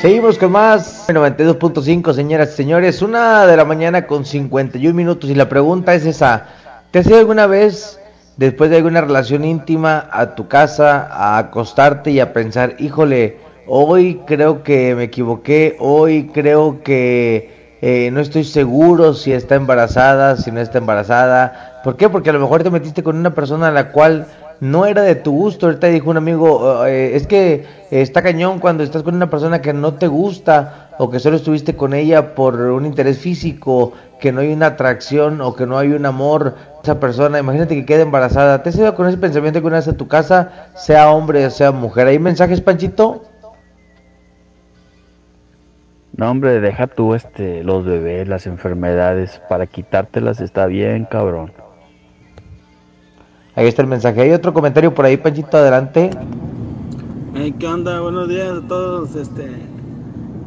[0.00, 3.02] Seguimos con más 92.5, señoras y señores.
[3.02, 5.28] Una de la mañana con 51 minutos.
[5.28, 6.46] Y la pregunta es esa:
[6.92, 7.98] ¿Te has ido alguna vez,
[8.36, 14.20] después de alguna relación íntima, a tu casa a acostarte y a pensar, híjole, hoy
[14.24, 20.52] creo que me equivoqué, hoy creo que eh, no estoy seguro si está embarazada, si
[20.52, 21.80] no está embarazada?
[21.82, 22.08] ¿Por qué?
[22.08, 24.28] Porque a lo mejor te metiste con una persona a la cual
[24.60, 25.66] no era de tu gusto.
[25.66, 29.72] Ahorita dijo un amigo, eh, es que está cañón cuando estás con una persona que
[29.72, 34.40] no te gusta o que solo estuviste con ella por un interés físico, que no
[34.40, 37.38] hay una atracción o que no hay un amor esa persona.
[37.38, 38.62] Imagínate que quede embarazada.
[38.62, 41.50] ¿Te has ido con ese pensamiento que una vez a tu casa, sea hombre o
[41.50, 42.08] sea mujer?
[42.08, 43.22] ¿Hay mensajes, Panchito?
[46.16, 51.52] No, hombre, deja tú este, los bebés, las enfermedades, para quitártelas está bien, cabrón.
[53.58, 54.20] Ahí está el mensaje.
[54.20, 56.10] Hay otro comentario por ahí, Panchito, adelante.
[57.58, 58.00] ¿Qué onda?
[58.00, 59.16] Buenos días a todos.
[59.16, 59.48] Este,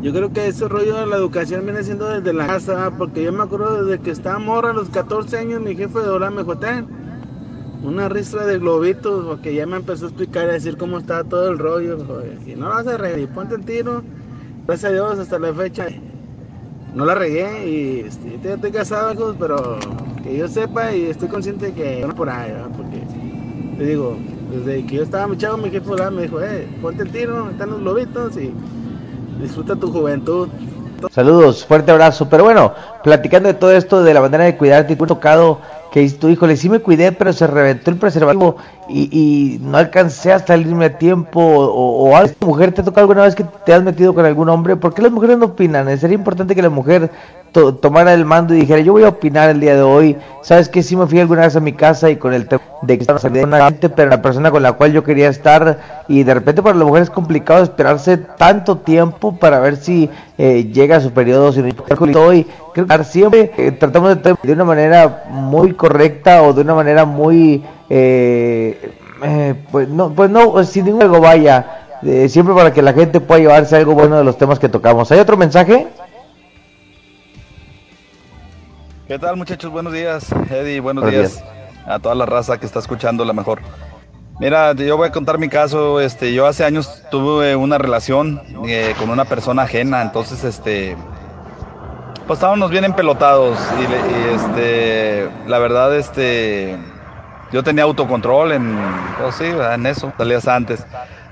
[0.01, 3.34] yo creo que ese rollo de la educación viene siendo desde la casa, porque yo
[3.34, 6.43] me acuerdo desde que estaba morra a los 14 años, mi jefe de hora me
[6.43, 6.88] dijo, "Ten,
[7.84, 11.26] una ristra de globitos, porque ya me empezó a explicar y a decir cómo estaba
[11.26, 11.97] todo el rollo.
[12.07, 14.03] Joder, y no vas a reír, ponte el tiro.
[14.66, 15.88] Gracias a Dios, hasta la fecha
[16.95, 19.80] no la regué y este, yo estoy casado, pero
[20.24, 22.69] que yo sepa y estoy consciente de que no por ahí, ¿verdad?
[22.76, 22.97] porque
[23.78, 24.17] te digo,
[24.51, 27.69] desde que yo estaba muy chavo, mi jefe me dijo, eh, ponte el tiro, están
[27.69, 28.53] los globitos y
[29.41, 30.49] disfruta tu juventud.
[31.09, 32.30] Saludos, fuerte abrazo.
[32.30, 35.59] Pero bueno, platicando de todo esto, de la manera de cuidarte, te he tocado
[35.91, 38.57] que tú, híjole, sí me cuidé, pero se reventó el preservativo
[38.88, 41.41] y, y no alcancé a salirme a tiempo.
[41.41, 44.26] O, o a esta mujer, ¿te ha tocado alguna vez que te has metido con
[44.26, 44.76] algún hombre?
[44.76, 45.97] ¿Por qué las mujeres no opinan?
[45.97, 47.09] Sería importante que la mujer
[47.52, 50.18] to- tomara el mando y dijera, yo voy a opinar el día de hoy.
[50.41, 50.82] ¿Sabes qué?
[50.84, 53.20] Sí me fui alguna vez a mi casa y con el tema de que estaba
[53.43, 56.76] una gente, pero la persona con la cual yo quería estar y de repente para
[56.76, 61.52] la mujer es complicado esperarse tanto tiempo para ver si eh, llega a su periodo.
[61.52, 61.70] Si no,
[62.22, 66.74] hoy creo que siempre eh, tratamos de de una manera muy correcta o de una
[66.74, 68.91] manera muy eh,
[69.24, 73.20] eh, pues no pues no sin ningún algo vaya eh, siempre para que la gente
[73.20, 75.12] pueda llevarse algo bueno de los temas que tocamos.
[75.12, 75.88] ¿Hay otro mensaje?
[79.12, 79.70] ¿Qué tal muchachos?
[79.70, 81.43] Buenos días, Eddie, buenos, Buenos días.
[81.86, 83.59] a toda la raza que está escuchando la mejor.
[84.39, 88.95] Mira, yo voy a contar mi caso, este, yo hace años tuve una relación eh,
[88.97, 90.95] con una persona ajena, entonces este,
[92.26, 96.78] pues estábamos bien empelotados y, y, este, la verdad este,
[97.51, 98.80] yo tenía autocontrol en,
[99.22, 100.86] pues sí, en eso, salías antes.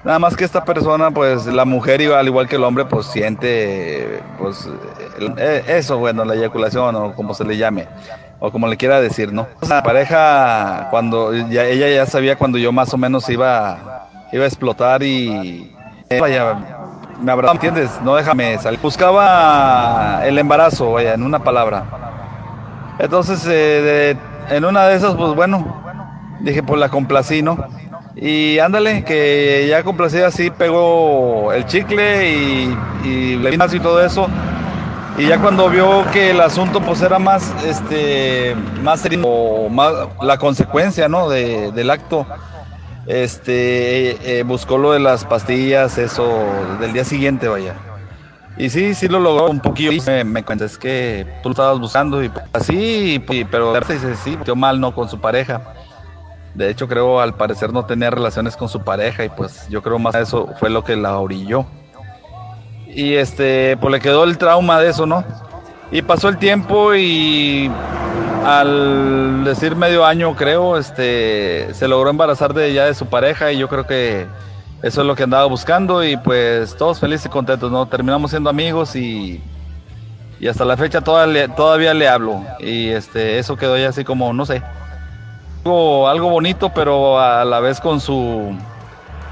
[0.04, 3.06] Nada más que esta persona, pues la mujer, igual- al igual que el hombre, pues
[3.08, 4.68] siente, pues
[5.38, 7.86] eh, eso, bueno, la eyaculación o como se le llame,
[8.40, 9.48] o como le quiera decir, ¿no?
[9.68, 14.48] La pareja, cuando ya, ella ya sabía cuando yo más o menos iba, iba a
[14.48, 15.76] explotar y
[16.10, 16.56] eh, vaya,
[17.22, 17.92] me abrazó, ¿entiendes?
[18.02, 18.80] No déjame salir.
[18.80, 21.84] Buscaba el embarazo, vaya, en una palabra.
[23.00, 24.16] Entonces, eh,
[24.50, 25.84] de- en una de esas, pues bueno,
[26.40, 27.58] dije, pues la complací, ¿no?
[28.22, 34.04] Y ándale, que ya complacida así pegó el chicle y, y le vino y todo
[34.04, 34.28] eso.
[35.18, 40.38] Y ya cuando vio que el asunto pues era más, este, más o más la
[40.38, 41.30] consecuencia, ¿no?
[41.30, 42.26] De, del acto,
[43.06, 46.46] este, eh, buscó lo de las pastillas, eso,
[46.80, 47.74] del día siguiente, vaya.
[48.58, 50.02] Y sí, sí lo logró un poquillo.
[50.06, 54.80] Me, me cuentas que tú lo estabas buscando y así, pero dice, sí, quedó mal,
[54.80, 54.94] ¿no?
[54.94, 55.62] Con su pareja.
[56.60, 59.98] De hecho, creo al parecer no tenía relaciones con su pareja y pues yo creo
[59.98, 61.66] más eso fue lo que la orilló.
[62.86, 65.24] Y este, pues le quedó el trauma de eso, ¿no?
[65.90, 67.72] Y pasó el tiempo y
[68.46, 73.58] al decir medio año, creo, este, se logró embarazar de ya de su pareja y
[73.58, 74.28] yo creo que
[74.84, 77.86] eso es lo que andaba buscando y pues todos felices y contentos, ¿no?
[77.86, 79.42] Terminamos siendo amigos y,
[80.42, 84.34] y hasta la fecha todavía, todavía le hablo y este, eso quedó ya así como,
[84.34, 84.62] no sé,
[85.64, 88.56] algo, bonito, pero a la vez con su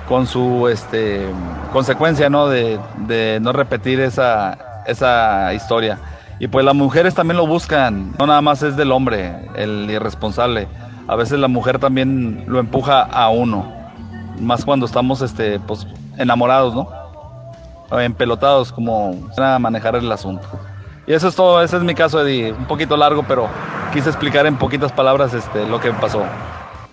[0.08, 1.28] con su este
[1.74, 2.48] consecuencia, ¿no?
[2.48, 6.00] De, de no repetir esa, esa historia.
[6.40, 10.68] Y pues las mujeres también lo buscan, no nada más es del hombre, el irresponsable.
[11.08, 13.72] A veces la mujer también lo empuja a uno,
[14.40, 16.90] más cuando estamos este pues enamorados, ¿no?
[18.00, 20.48] Empelotados, como a manejar el asunto.
[21.08, 22.52] Y eso es todo, ese es mi caso, Eddie.
[22.52, 23.48] Un poquito largo, pero
[23.94, 26.24] quise explicar en poquitas palabras este, lo que pasó.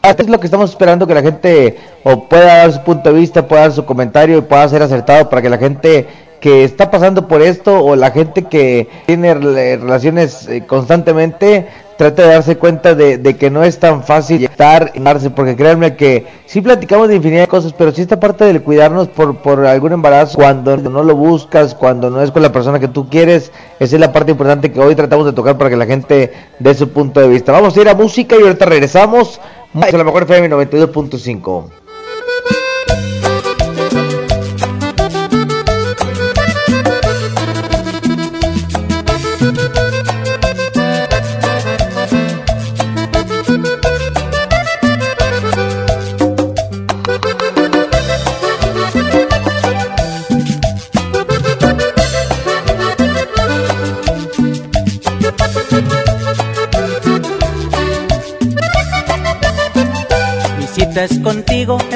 [0.02, 3.48] es lo que estamos esperando que la gente o pueda dar su punto de vista,
[3.48, 6.06] pueda dar su comentario y pueda ser acertado para que la gente
[6.40, 11.66] que está pasando por esto o la gente que tiene rela- relaciones eh, constantemente
[11.96, 15.56] trate de darse cuenta de, de que no es tan fácil estar y darse, porque
[15.56, 19.36] créanme que sí platicamos de infinidad de cosas, pero sí esta parte del cuidarnos por,
[19.38, 23.08] por algún embarazo, cuando no lo buscas, cuando no es con la persona que tú
[23.08, 26.32] quieres, esa es la parte importante que hoy tratamos de tocar para que la gente
[26.58, 27.52] dé su punto de vista.
[27.52, 29.40] Vamos a ir a música y ahorita regresamos.
[29.74, 31.83] A la mejor FM 92.5.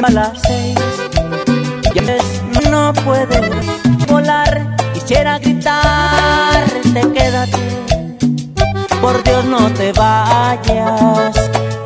[0.05, 0.79] a las seis.
[1.95, 3.41] Ya ves, no puedo
[4.07, 4.77] volar.
[4.95, 7.59] Quisiera gritarte, quédate.
[9.01, 11.35] Por Dios, no te vayas.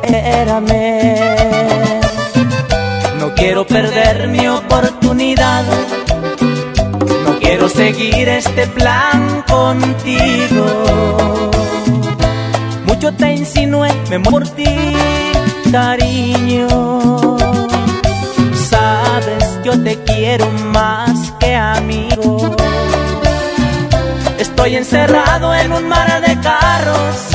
[0.03, 1.21] Espérame.
[3.19, 5.63] No quiero perder mi oportunidad.
[7.25, 10.65] No quiero seguir este plan contigo.
[12.85, 14.45] Mucho te insinué, me muero
[15.73, 16.82] cariño.
[19.81, 22.55] Te quiero más que amigo.
[24.37, 27.27] Estoy encerrado en un mar de carros.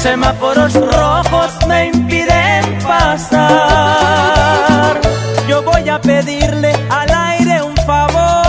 [0.00, 3.48] Semáforos rojos me impiden pasar.
[5.48, 8.46] Yo voy a pedirle al aire un favor.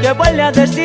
[0.00, 0.77] Que vuelve a decirle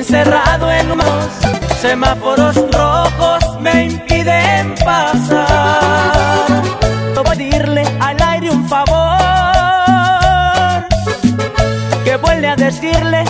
[0.00, 1.26] encerrado en unos
[1.78, 6.62] semáforos rojos, me impiden pasar.
[7.14, 8.98] Voy a pedirle al aire un favor.
[12.02, 13.24] Que vuelve a decirle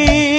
[0.00, 0.29] dejes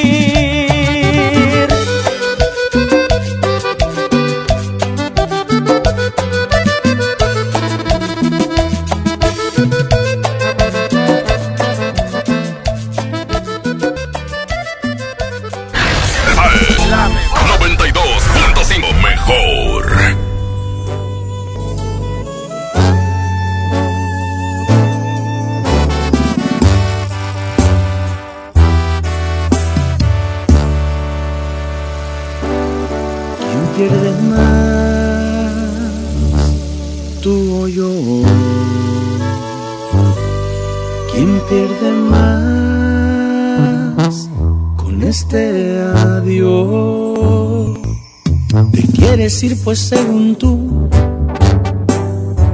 [49.72, 50.90] pues según tú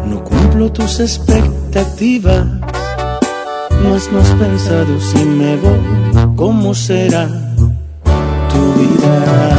[0.05, 2.45] no cumplo tus expectativas.
[3.81, 7.27] No has más pensado si me voy, ¿cómo será
[8.51, 9.56] tu vida?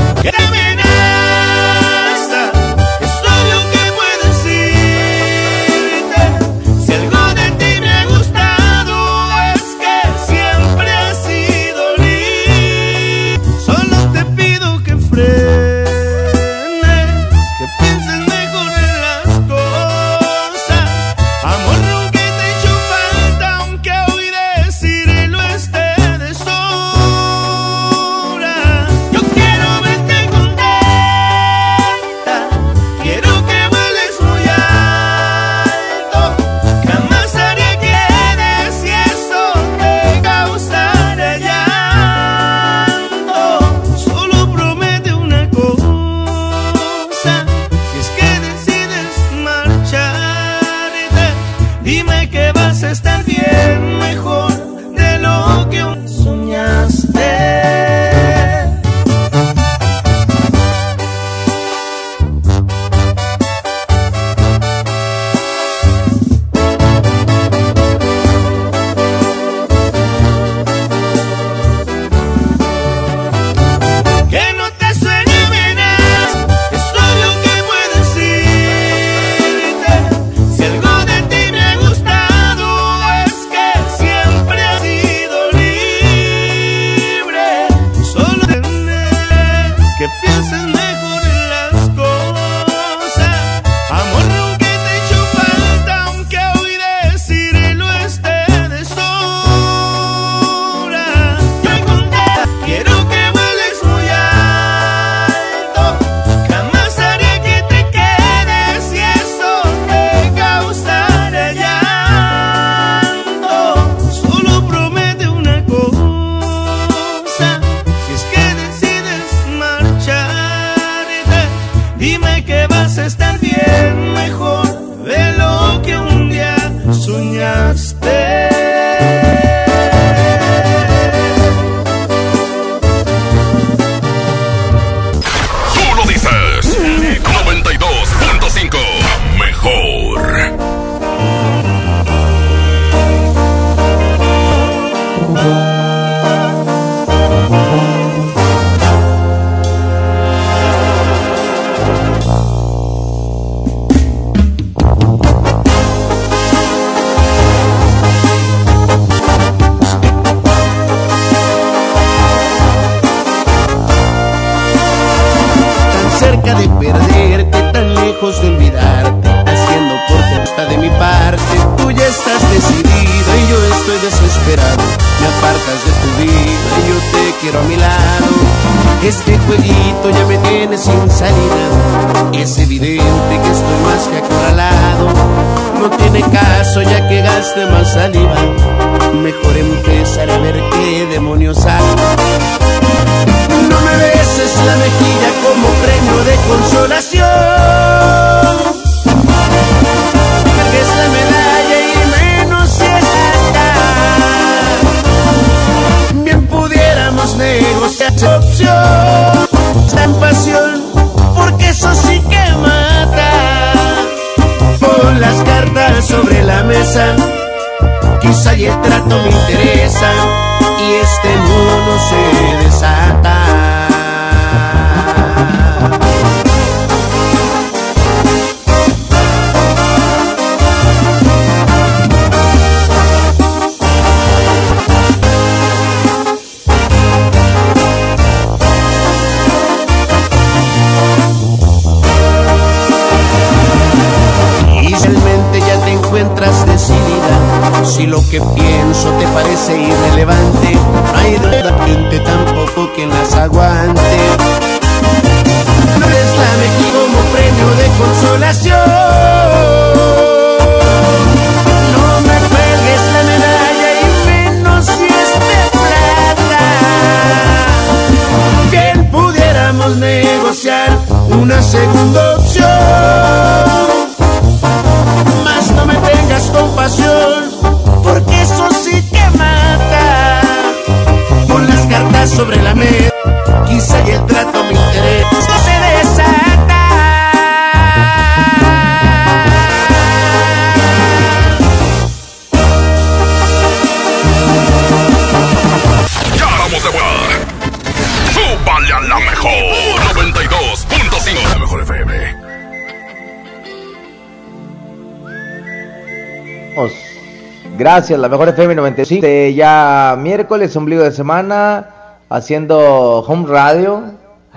[307.78, 309.24] Gracias, la mejor FM 95.
[309.54, 311.86] ya miércoles, ombligo de semana,
[312.28, 314.02] haciendo home radio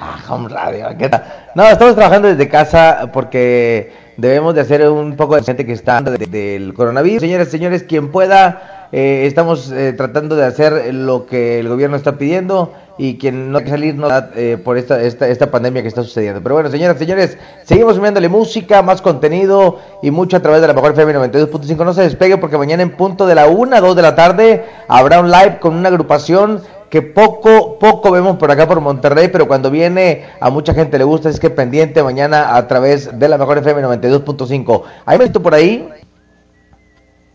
[0.04, 1.24] Ah, home radio, ¿qué tal?
[1.54, 6.02] No, estamos trabajando desde casa porque debemos de hacer un poco de gente que está
[6.02, 7.22] de, de, del coronavirus.
[7.22, 12.18] Señoras señores, quien pueda, eh, estamos eh, tratando de hacer lo que el gobierno está
[12.18, 16.02] pidiendo y quien no quiere salir no eh, por esta, esta, esta pandemia que está
[16.02, 16.41] sucediendo.
[16.41, 20.74] Pero bueno, señoras señores, seguimos subiéndole música, más contenido y mucho a través de la
[20.74, 21.86] mejor FM 92.5.
[21.86, 25.20] No se despegue porque mañana en punto de la 1 a de la tarde habrá
[25.20, 26.62] un live con una agrupación
[26.92, 31.06] que poco, poco vemos por acá por Monterrey, pero cuando viene a mucha gente le
[31.06, 34.84] gusta, es que pendiente mañana a través de la mejor FM 92.5.
[35.06, 35.88] ¿Hay visto por ahí?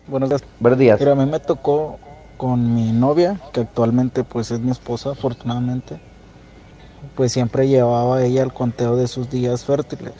[0.05, 0.43] Buenos días.
[0.59, 0.99] Buenos días.
[0.99, 1.97] Mira, a mí me tocó
[2.37, 5.99] con mi novia, que actualmente pues es mi esposa, afortunadamente,
[7.15, 10.13] pues siempre llevaba ella el conteo de sus días fértiles.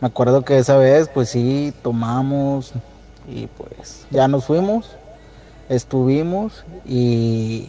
[0.00, 2.72] Me acuerdo que esa vez pues sí tomamos
[3.28, 4.96] y pues ya nos fuimos,
[5.68, 7.68] estuvimos y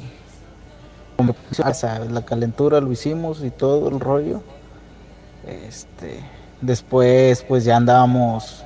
[2.10, 4.42] la calentura lo hicimos y todo el rollo.
[5.46, 6.20] Este,
[6.62, 8.64] después pues ya andábamos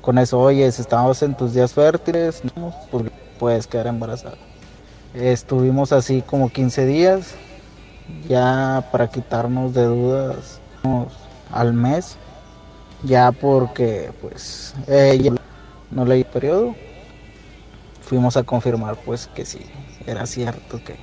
[0.00, 4.36] con eso, oye, si estamos en tus días fértiles, no, porque puedes quedar embarazada.
[5.14, 7.34] Estuvimos así como 15 días,
[8.28, 10.60] ya para quitarnos de dudas
[11.52, 12.16] al mes,
[13.02, 15.32] ya porque pues ella
[15.90, 16.74] no leí periodo,
[18.00, 19.60] fuimos a confirmar pues que sí,
[20.06, 20.96] era cierto que,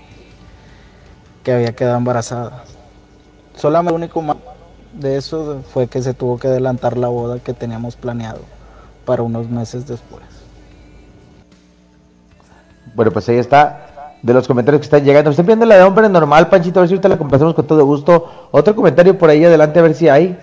[1.46, 2.64] que había quedado embarazada.
[3.56, 4.38] Solamente lo único mal
[4.94, 8.40] de eso fue que se tuvo que adelantar la boda que teníamos planeado
[9.06, 10.24] para unos meses después.
[12.96, 14.16] Bueno, pues ahí está.
[14.24, 15.30] De los comentarios que están llegando.
[15.30, 17.86] Estoy viendo la de hombre normal, Panchito, a ver si ahorita la complacemos con todo
[17.86, 18.50] gusto.
[18.50, 20.40] Otro comentario por ahí adelante, a ver si hay.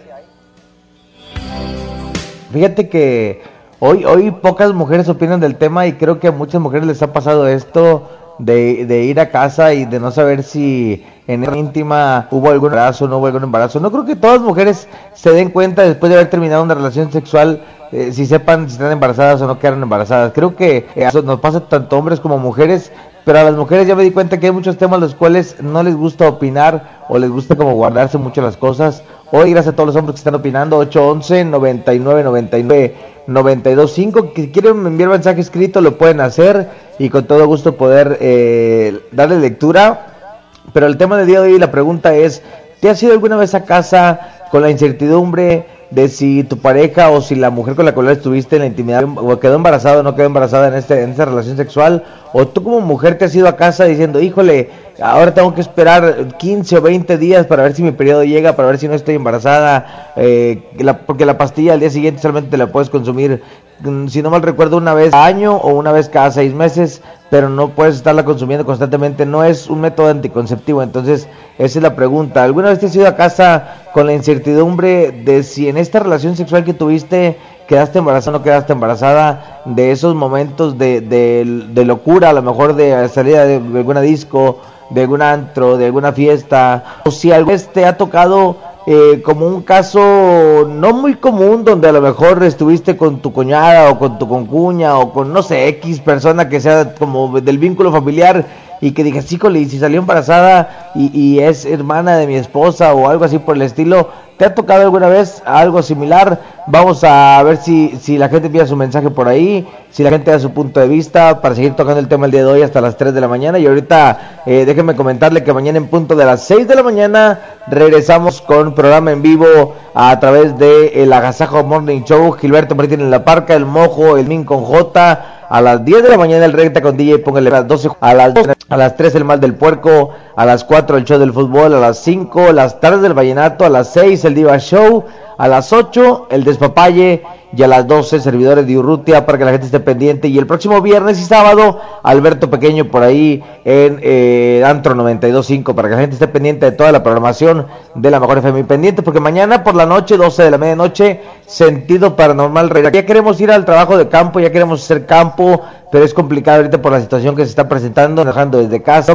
[2.52, 3.42] Fíjate que
[3.80, 7.12] hoy, hoy pocas mujeres opinan del tema y creo que a muchas mujeres les ha
[7.12, 8.08] pasado esto
[8.38, 12.72] de, de ir a casa y de no saber si en esa íntima hubo algún
[12.72, 13.80] embarazo no hubo algún embarazo.
[13.80, 17.12] No creo que todas las mujeres se den cuenta después de haber terminado una relación
[17.12, 17.62] sexual
[17.92, 20.32] eh, si sepan si están embarazadas o no quedaron embarazadas.
[20.34, 22.90] Creo que eso nos pasa tanto hombres como mujeres,
[23.24, 25.82] pero a las mujeres ya me di cuenta que hay muchos temas los cuales no
[25.82, 29.02] les gusta opinar o les gusta como guardarse mucho las cosas.
[29.34, 32.94] Hoy, gracias a todos los hombres que están opinando, 811 99 99
[33.26, 36.68] 925 que quieren enviar mensaje escrito lo pueden hacer
[36.98, 40.34] y con todo gusto poder eh, darle lectura.
[40.74, 42.42] Pero el tema del día de hoy, la pregunta es,
[42.80, 47.22] ¿te has ido alguna vez a casa con la incertidumbre de si tu pareja o
[47.22, 50.14] si la mujer con la cual estuviste en la intimidad o quedó embarazada o no
[50.14, 52.04] quedó embarazada en, este, en esta relación sexual?
[52.32, 54.70] ¿O tú como mujer te has ido a casa diciendo, híjole,
[55.02, 58.68] ahora tengo que esperar 15 o 20 días para ver si mi periodo llega, para
[58.68, 60.12] ver si no estoy embarazada?
[60.16, 63.42] Eh, la- porque la pastilla al día siguiente solamente te la puedes consumir,
[63.80, 67.02] mm, si no mal recuerdo, una vez al año o una vez cada seis meses,
[67.28, 69.26] pero no puedes estarla consumiendo constantemente.
[69.26, 71.28] No es un método anticonceptivo, entonces
[71.58, 72.42] esa es la pregunta.
[72.44, 76.34] ¿Alguna vez te has ido a casa con la incertidumbre de si en esta relación
[76.36, 82.30] sexual que tuviste quedaste embarazada no quedaste embarazada, de esos momentos de, de, de locura,
[82.30, 84.58] a lo mejor de salida de alguna disco,
[84.90, 89.62] de algún antro, de alguna fiesta, o si vez te ha tocado eh, como un
[89.62, 94.28] caso no muy común donde a lo mejor estuviste con tu cuñada o con tu
[94.28, 98.44] concuña o con no sé X persona que sea como del vínculo familiar
[98.80, 103.08] y que digas, híjole, y si salió embarazada y es hermana de mi esposa o
[103.08, 104.08] algo así por el estilo,
[104.42, 106.40] ¿te ha tocado alguna vez algo similar?
[106.66, 110.32] Vamos a ver si, si la gente envía su mensaje por ahí, si la gente
[110.32, 112.80] da su punto de vista para seguir tocando el tema el día de hoy hasta
[112.80, 113.60] las 3 de la mañana.
[113.60, 117.38] Y ahorita eh, déjenme comentarle que mañana en punto de las 6 de la mañana
[117.68, 122.32] regresamos con programa en vivo a través de el Agasajo Morning Show.
[122.32, 125.31] Gilberto Martín en la Parca, el Mojo, el Min con J.
[125.52, 128.14] A las 10 de la mañana el recta con DJ, póngale a las 12, a
[128.14, 131.34] las 12, a las 3 el mal del puerco, a las 4 el show del
[131.34, 135.04] fútbol, a las 5 las tardes del vallenato, a las 6 el Diva Show,
[135.36, 137.22] a las 8 el despapalle
[137.54, 140.28] y a las 12 servidores de Urrutia para que la gente esté pendiente.
[140.28, 145.88] Y el próximo viernes y sábado Alberto Pequeño por ahí en eh, Antro 92.5 para
[145.88, 149.02] que la gente esté pendiente de toda la programación de la mejor FM y pendiente
[149.02, 152.70] porque mañana por la noche, 12 de la medianoche, sentido paranormal.
[152.92, 156.80] Ya queremos ir al trabajo de campo, ya queremos hacer campo, pero es complicado ahorita
[156.80, 159.14] por la situación que se está presentando, dejando desde casa,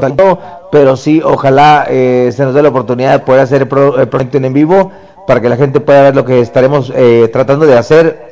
[0.71, 4.37] pero sí, ojalá eh, se nos dé la oportunidad de poder hacer el, el proyecto
[4.37, 4.91] en vivo
[5.27, 8.31] para que la gente pueda ver lo que estaremos eh, tratando de hacer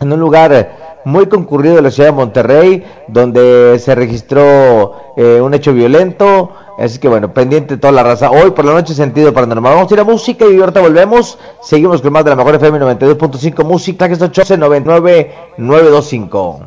[0.00, 5.52] en un lugar muy concurrido de la ciudad de Monterrey, donde se registró eh, un
[5.54, 6.52] hecho violento.
[6.78, 8.30] Así que bueno, pendiente toda la raza.
[8.30, 9.74] Hoy por la noche sentido paranormal.
[9.74, 11.38] Vamos a ir a música y ahorita volvemos.
[11.60, 16.60] Seguimos con más de la mejor FM 92.5 música, que es 899 925.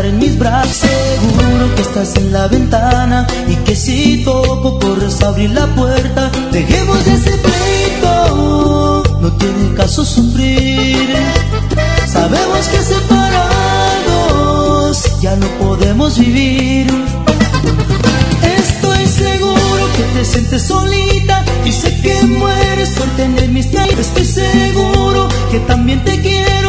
[0.00, 0.76] estar en mis brazos.
[0.76, 6.30] Seguro que estás en la ventana y que si toco corres a abrir la puerta.
[6.52, 11.14] Dejemos de ese pleito, no tiene caso sufrir.
[12.06, 13.40] Sabemos que separados
[15.20, 16.86] ya no podemos vivir.
[18.58, 23.98] Estoy seguro que te sientes solita y sé que mueres por tener mis pies.
[23.98, 26.59] Estoy seguro que también te quiero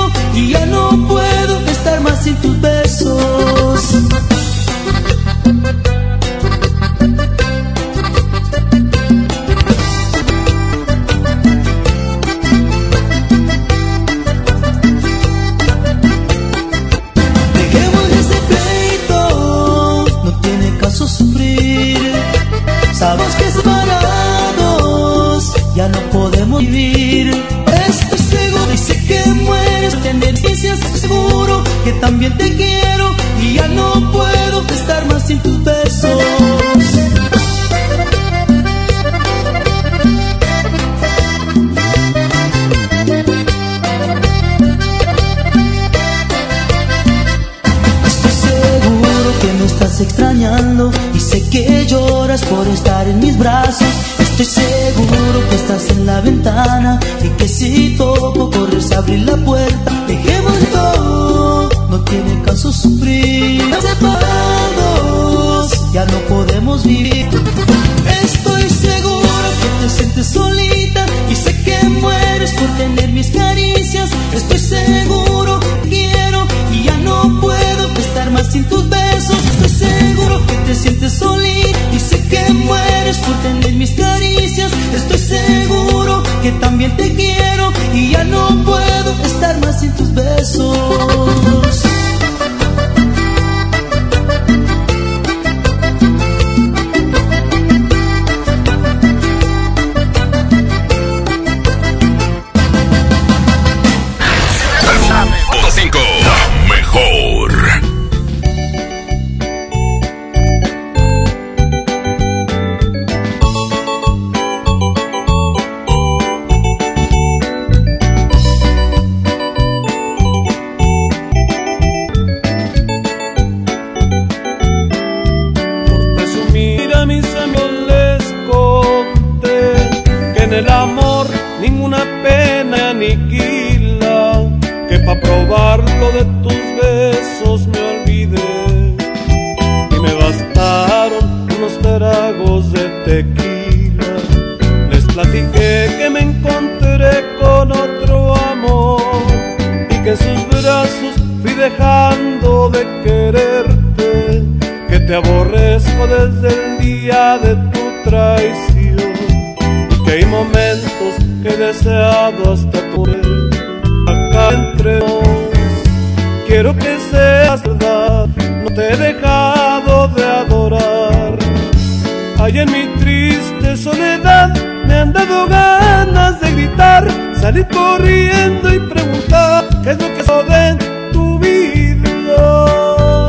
[172.52, 174.54] Hoy en mi triste soledad
[174.86, 177.08] me han dado ganas de gritar,
[177.40, 180.78] salir corriendo y preguntar qué es lo que so de
[181.14, 183.28] tu vida.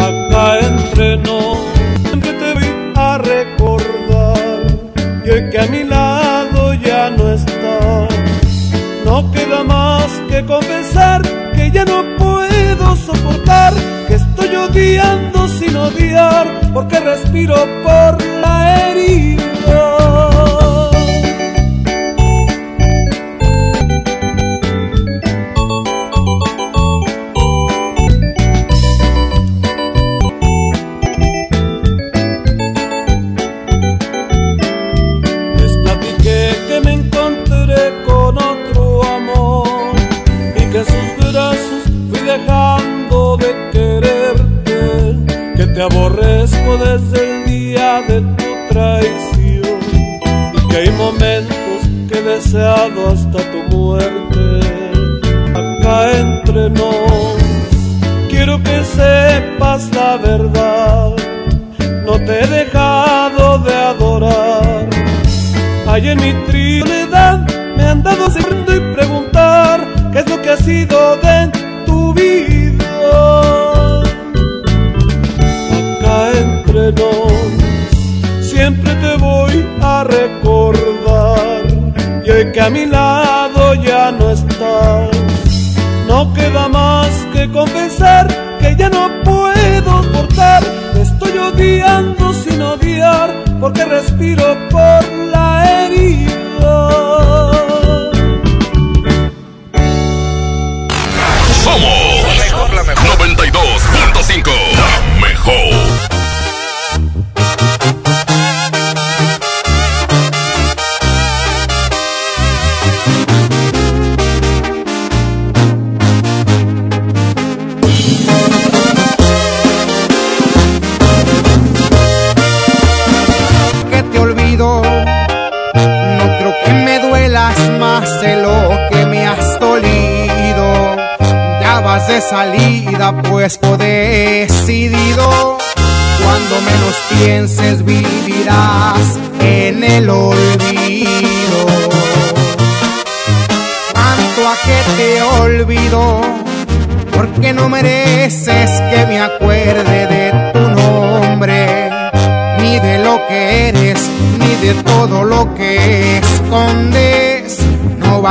[0.00, 1.58] Acá entre nos
[2.06, 4.62] siempre te voy a recordar
[5.26, 8.14] y hoy que a mi lado ya no estás,
[9.04, 11.20] no queda más que confesar
[11.54, 13.74] que ya no puedo soportar
[14.08, 17.00] que estoy odiando sin odiar porque
[17.36, 19.25] respiro por la herida.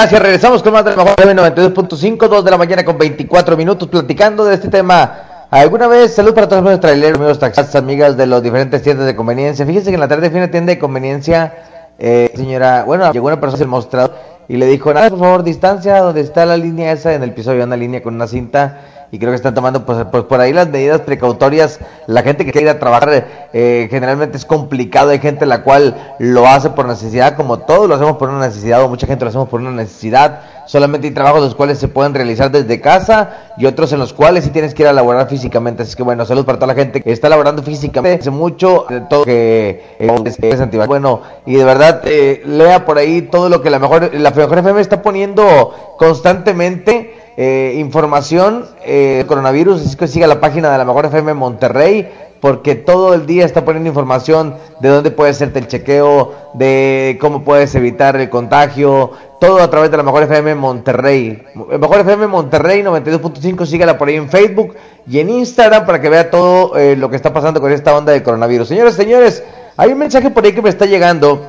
[0.00, 3.56] Gracias, regresamos con más de la mejor FM 92.5, 2 de la mañana con 24
[3.56, 5.46] minutos platicando de este tema.
[5.50, 9.16] ¿Alguna vez, salud para todos los traileros, amigos taxistas, amigas de los diferentes tiendas de
[9.16, 9.66] conveniencia?
[9.66, 11.52] Fíjense que en la tarde fui a una tienda de conveniencia,
[11.98, 14.14] eh, señora, bueno, llegó una persona del mostrador
[14.46, 17.50] y le dijo, nada, por favor, distancia, donde está la línea esa, en el piso
[17.50, 18.78] había una línea con una cinta
[19.10, 21.80] y creo que están tomando pues, pues por ahí las medidas precautorias.
[22.06, 26.14] La gente que quiere ir a trabajar eh, generalmente es complicado, hay gente la cual
[26.18, 29.30] lo hace por necesidad, como todos lo hacemos por una necesidad o mucha gente lo
[29.30, 30.40] hacemos por una necesidad.
[30.66, 34.44] Solamente hay trabajos los cuales se pueden realizar desde casa y otros en los cuales
[34.44, 35.82] sí tienes que ir a laborar físicamente.
[35.82, 38.20] Así que bueno, salud para toda la gente que está laborando físicamente.
[38.20, 43.62] Hace mucho todo que eh, Bueno, y de verdad eh, lea por ahí todo lo
[43.62, 47.07] que la mejor la mejor FM está poniendo constantemente
[47.40, 49.86] eh, información eh, coronavirus.
[49.86, 52.08] Así que siga la página de la mejor FM Monterrey
[52.40, 57.44] porque todo el día está poniendo información de dónde puedes hacerte el chequeo, de cómo
[57.44, 61.42] puedes evitar el contagio, todo a través de la Mejor FM Monterrey.
[61.54, 64.74] Mejor FM Monterrey 92.5, sígala por ahí en Facebook
[65.06, 68.12] y en Instagram para que vea todo eh, lo que está pasando con esta onda
[68.12, 68.68] del coronavirus.
[68.68, 69.42] Señores, señores,
[69.76, 71.42] hay un mensaje por ahí que me está llegando.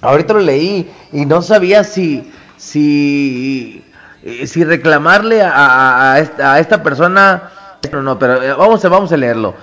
[0.00, 3.82] Ahorita lo leí y no sabía si si
[4.22, 6.18] eh, si reclamarle a,
[6.58, 7.50] esta, persona.
[7.92, 9.54] No, no, pero eh, vamos a vamos a leerlo.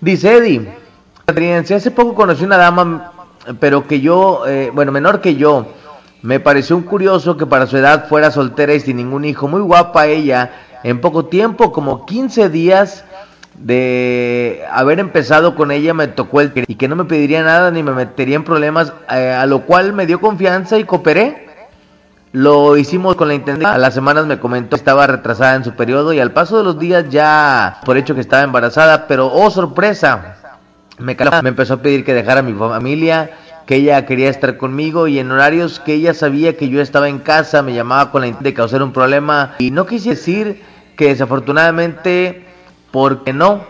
[0.00, 3.12] Dice Eddie, hace poco conocí una dama,
[3.60, 5.66] pero que yo, eh, bueno, menor que yo,
[6.22, 9.60] me pareció un curioso que para su edad fuera soltera y sin ningún hijo, muy
[9.60, 10.50] guapa ella,
[10.82, 13.04] en poco tiempo, como 15 días
[13.54, 17.82] de haber empezado con ella, me tocó el y que no me pediría nada ni
[17.82, 21.45] me metería en problemas, a lo cual me dio confianza y cooperé.
[22.36, 23.64] Lo hicimos con la intención.
[23.64, 26.64] A las semanas me comentó que estaba retrasada en su periodo y al paso de
[26.64, 30.36] los días ya por hecho que estaba embarazada, pero oh sorpresa,
[30.98, 33.30] me, me empezó a pedir que dejara a mi familia,
[33.64, 37.20] que ella quería estar conmigo y en horarios que ella sabía que yo estaba en
[37.20, 40.62] casa, me llamaba con la intención de causar un problema y no quise decir
[40.94, 42.44] que desafortunadamente,
[42.90, 43.64] porque no,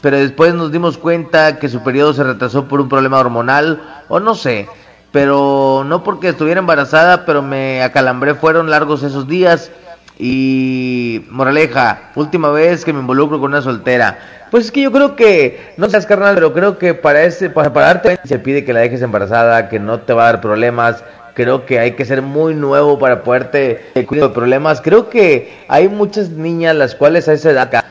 [0.00, 4.20] pero después nos dimos cuenta que su periodo se retrasó por un problema hormonal o
[4.20, 4.68] no sé,
[5.12, 9.70] pero no porque estuviera embarazada, pero me acalambré, fueron largos esos días
[10.18, 14.18] y moraleja, última vez que me involucro con una soltera.
[14.50, 17.72] Pues es que yo creo que, no seas carnal, pero creo que para ese, para,
[17.72, 21.02] para se pide que la dejes embarazada, que no te va a dar problemas.
[21.34, 24.82] Creo que hay que ser muy nuevo para poderte eh, cuidar de problemas.
[24.82, 27.84] Creo que hay muchas niñas las cuales a esa edad,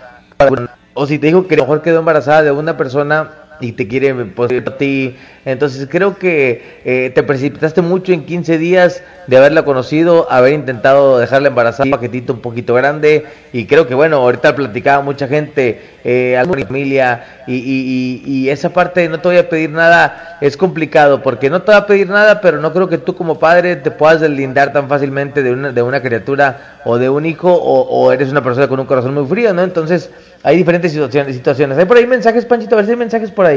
[0.93, 3.31] o si te digo que mejor quedó embarazada de una persona
[3.61, 5.15] y te quiere pues, a ti.
[5.45, 11.17] Entonces creo que eh, te precipitaste mucho en 15 días de haberla conocido, haber intentado
[11.17, 15.81] dejarla embarazada, un paquetito un poquito grande y creo que bueno, ahorita platicaba mucha gente,
[16.03, 20.57] eh, alguna familia y, y, esa parte de no te voy a pedir nada es
[20.57, 23.75] complicado porque no te va a pedir nada, pero no creo que tú como padre
[23.77, 27.81] te puedas deslindar tan fácilmente de una, de una criatura o de un hijo o,
[27.81, 29.63] o eres una persona con un corazón muy frío, ¿no?
[29.63, 30.09] Entonces
[30.43, 31.35] hay diferentes situaciones.
[31.35, 31.77] situaciones.
[31.77, 33.51] Hay por ahí mensajes, Panchito, a ver si hay mensajes por ahí.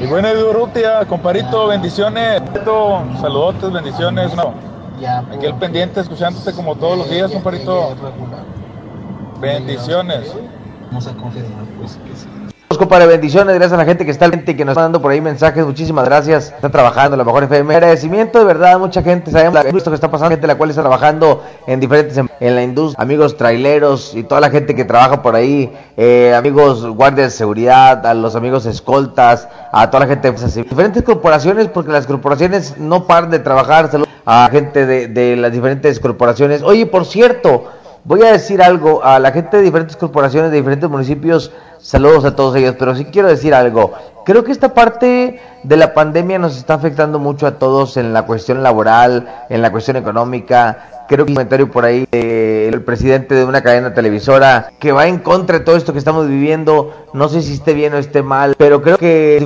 [0.00, 2.42] Y bueno, Rutia, comparito, bendiciones.
[3.20, 4.34] Saludotes, bendiciones.
[4.34, 4.54] No.
[5.32, 7.94] Aquí el pendiente, escuchándote como todos los días, comparito.
[9.40, 10.34] Bendiciones.
[10.86, 12.37] Vamos a confirmar, pues, que sí.
[12.76, 15.22] Compadre, bendiciones, gracias a la gente que está gente que nos está dando por ahí
[15.22, 19.82] mensajes, muchísimas gracias, está trabajando la mejor FM, agradecimiento de verdad, mucha gente, sabemos lo
[19.82, 23.38] que está pasando, gente la cual está trabajando en diferentes, em, en la industria, amigos
[23.38, 28.12] traileros y toda la gente que trabaja por ahí, eh, amigos guardias de seguridad, a
[28.12, 33.38] los amigos escoltas, a toda la gente diferentes corporaciones, porque las corporaciones no paran de
[33.38, 37.64] trabajar, saludos a gente de las diferentes corporaciones, oye, por cierto,
[38.08, 42.34] voy a decir algo a la gente de diferentes corporaciones, de diferentes municipios, saludos a
[42.34, 43.92] todos ellos, pero sí quiero decir algo.
[44.24, 48.22] Creo que esta parte de la pandemia nos está afectando mucho a todos en la
[48.22, 51.04] cuestión laboral, en la cuestión económica.
[51.06, 55.18] Creo que un comentario por ahí del presidente de una cadena televisora que va en
[55.18, 56.94] contra de todo esto que estamos viviendo.
[57.12, 59.42] No sé si esté bien o esté mal, pero creo que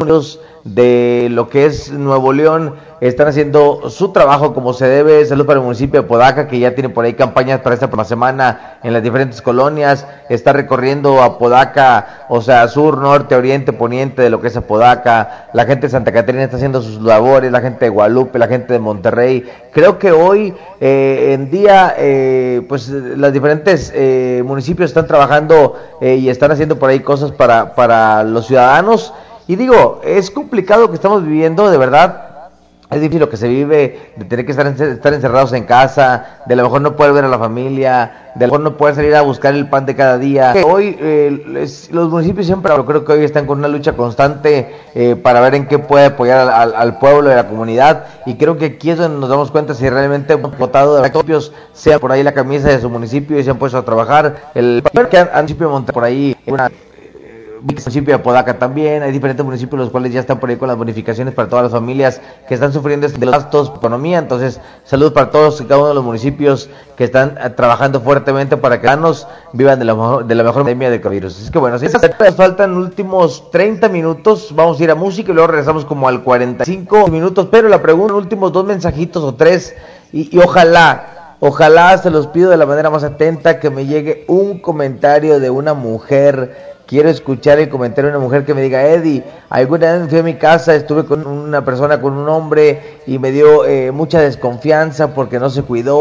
[0.64, 2.74] de lo que es Nuevo León
[3.08, 5.24] están haciendo su trabajo como se debe.
[5.26, 8.04] Salud para el municipio de Podaca, que ya tiene por ahí campañas para esta próxima
[8.04, 10.06] semana en las diferentes colonias.
[10.28, 15.48] Está recorriendo a Podaca, o sea, sur, norte, oriente, poniente de lo que es Apodaca.
[15.52, 18.72] La gente de Santa Catarina está haciendo sus labores, la gente de Guadalupe, la gente
[18.72, 19.50] de Monterrey.
[19.72, 26.14] Creo que hoy eh, en día, eh, pues los diferentes eh, municipios están trabajando eh,
[26.14, 29.12] y están haciendo por ahí cosas para, para los ciudadanos.
[29.48, 32.31] Y digo, es complicado que estamos viviendo, de verdad.
[32.92, 36.54] Es difícil lo que se vive, de tener que estar, estar encerrados en casa, de
[36.54, 38.94] a lo mejor no poder ver a la familia, de a lo mejor no poder
[38.94, 40.54] salir a buscar el pan de cada día.
[40.66, 45.16] Hoy eh, los municipios siempre, pero creo que hoy están con una lucha constante eh,
[45.16, 48.04] para ver en qué puede apoyar al, al, al, pueblo y a la comunidad.
[48.26, 51.52] Y creo que aquí es donde nos damos cuenta si realmente hemos votado de municipios,
[51.72, 54.50] sea por ahí la camisa de su municipio y se han puesto a trabajar.
[54.54, 56.70] El que han, Monterrey por ahí, una
[57.62, 60.76] municipio de Podaca también, hay diferentes municipios los cuales ya están por ahí con las
[60.76, 65.12] bonificaciones para todas las familias que están sufriendo de los gastos de economía, entonces saludos
[65.12, 69.26] para todos y cada uno de los municipios que están trabajando fuertemente para que los
[69.52, 71.40] vivan de la mejor, de la mejor pandemia de coronavirus.
[71.40, 75.34] Es que bueno, si nos faltan últimos 30 minutos, vamos a ir a música y
[75.34, 79.74] luego regresamos como al 45 minutos, pero la pregunta, últimos dos mensajitos o tres
[80.12, 81.12] y ojalá
[81.44, 85.50] Ojalá se los pido de la manera más atenta que me llegue un comentario de
[85.50, 90.08] una mujer quiero escuchar el comentario de una mujer que me diga, Eddie, alguna vez
[90.08, 93.90] fui a mi casa, estuve con una persona, con un hombre y me dio eh,
[93.92, 95.98] mucha desconfianza porque no se cuidó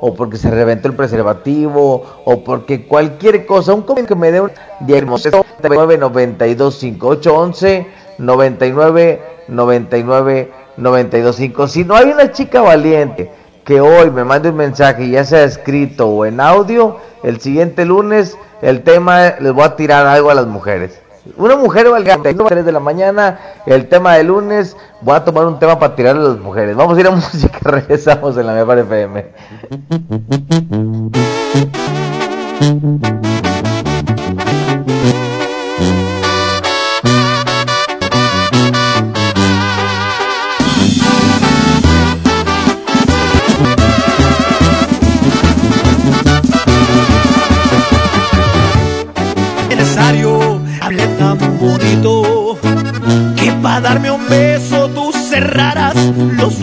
[0.00, 4.40] o porque se reventó el preservativo o porque cualquier cosa, un comentario que me dé
[4.40, 4.50] un
[4.80, 7.86] diagnóstico 92 5811
[8.18, 11.68] 99 99 925.
[11.68, 13.30] Si no hay una chica valiente
[13.64, 18.36] que hoy me mande un mensaje, ya sea escrito o en audio, el siguiente lunes
[18.64, 20.98] el tema, les voy a tirar algo a las mujeres.
[21.36, 25.46] Una mujer va a 3 de la mañana, el tema de lunes, voy a tomar
[25.46, 26.74] un tema para tirar a las mujeres.
[26.74, 29.26] Vamos a ir a música, regresamos en la mejor FM.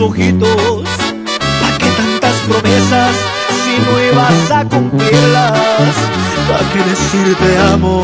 [0.02, 0.82] ojitos.
[1.60, 3.12] ¿Para qué tantas promesas
[3.62, 5.94] si no ibas a cumplirlas?
[6.48, 8.02] ¿Para qué decir te amo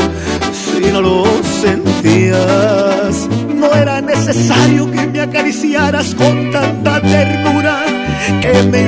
[0.53, 1.23] si no lo
[1.61, 3.27] sentías?
[3.53, 7.83] No era necesario que me acariciaras con tanta ternura,
[8.41, 8.87] que me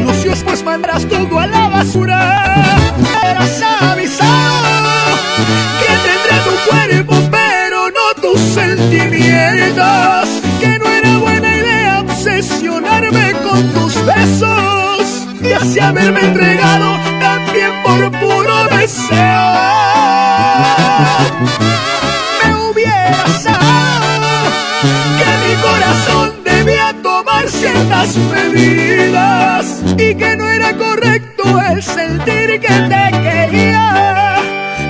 [32.62, 34.36] que te quería.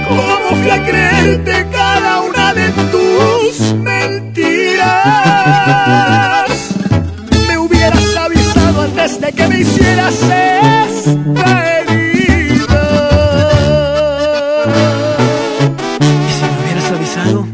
[0.07, 4.81] ¿Cómo fui a creerte cada una de tus mentiras?
[7.47, 11.49] Me hubieras avisado antes de que me hicieras esta
[11.79, 12.83] herida.
[16.27, 17.47] Y si me hubieras avisado,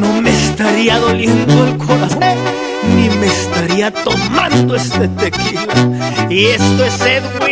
[0.00, 2.38] no me estaría doliendo el corazón,
[2.96, 5.74] ni me estaría tomando este tequila.
[6.28, 7.45] Y esto es Edwin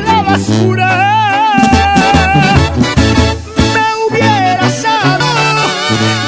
[0.00, 0.88] la basura.
[3.74, 5.64] Me hubiera sabido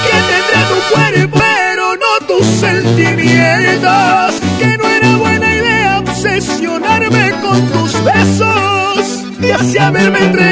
[0.05, 4.41] que tendré tu cuerpo, pero no tus sentimientos.
[4.59, 10.50] Que no era buena idea obsesionarme con tus besos y así haberme entregado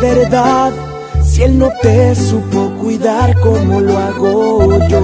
[0.00, 0.72] verdad.
[1.24, 5.00] Si él no te supo cuidar como lo hago yo.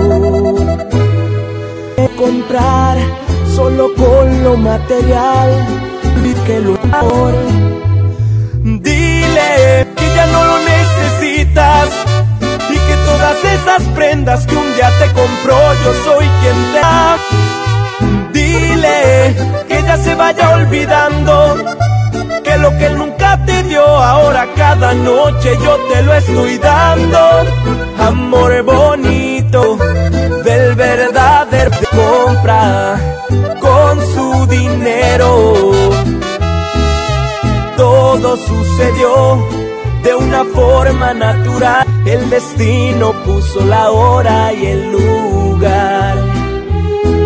[2.17, 2.99] Comprar
[3.55, 5.51] solo con lo material,
[6.23, 7.35] vi que lo amor.
[8.63, 11.89] Dile que ya no lo necesitas
[12.71, 17.19] y que todas esas prendas que un día te compró yo soy quien te da.
[18.33, 19.35] Dile
[19.69, 21.57] que ya se vaya olvidando
[22.43, 27.19] que lo que él nunca te dio ahora cada noche yo te lo estoy dando.
[27.99, 29.79] Amor bonito
[30.45, 32.99] del verdadero compra
[33.61, 35.73] con su dinero.
[37.77, 39.49] Todo sucedió
[40.03, 41.87] de una forma natural.
[42.05, 46.17] El destino puso la hora y el lugar.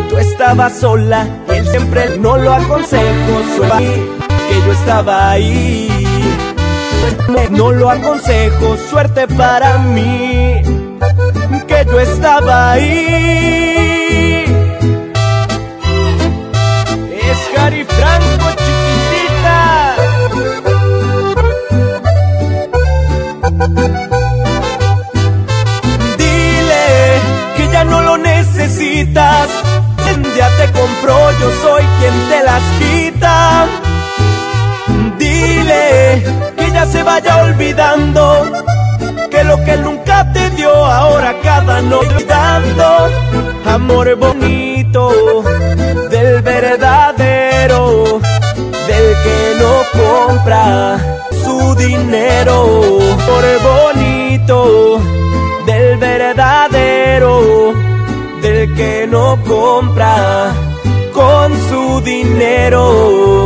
[0.09, 3.43] Tú estabas sola, él siempre no lo aconsejo.
[3.56, 4.15] Suerte
[4.48, 5.89] que yo estaba ahí.
[7.51, 10.62] No lo aconsejo, suerte para mí,
[11.66, 14.44] que yo estaba ahí.
[17.31, 19.94] Es Harry Franco, chiquitita.
[26.18, 26.86] Dile
[27.56, 29.48] que ya no lo necesitas.
[30.36, 33.66] Ya te compró, yo soy quien te las quita.
[35.66, 38.22] Que ya se vaya olvidando
[39.30, 42.86] que lo que nunca te dio ahora cada noche dando
[43.66, 45.43] amor bonito
[46.09, 48.20] del verdadero
[48.88, 50.98] del que no compra
[51.44, 53.01] su dinero.
[53.14, 55.01] Amor bonito
[55.66, 57.74] del verdadero
[58.40, 60.52] del que no compra
[61.12, 63.45] con su dinero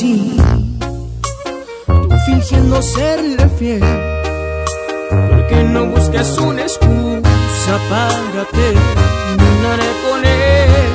[0.00, 0.36] así,
[1.86, 3.84] tú fingiendo serle fiel,
[5.28, 10.90] porque no buscas una excusa para terminar con él.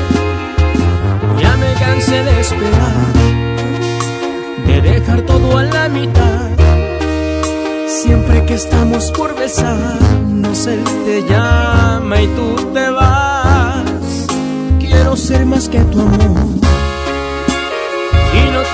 [1.40, 3.14] Ya me cansé de esperar,
[4.65, 6.49] de dejar todo a la mitad.
[7.88, 13.84] Siempre que estamos por besarnos, él te llama y tú te vas.
[14.80, 16.65] Quiero ser más que tu amor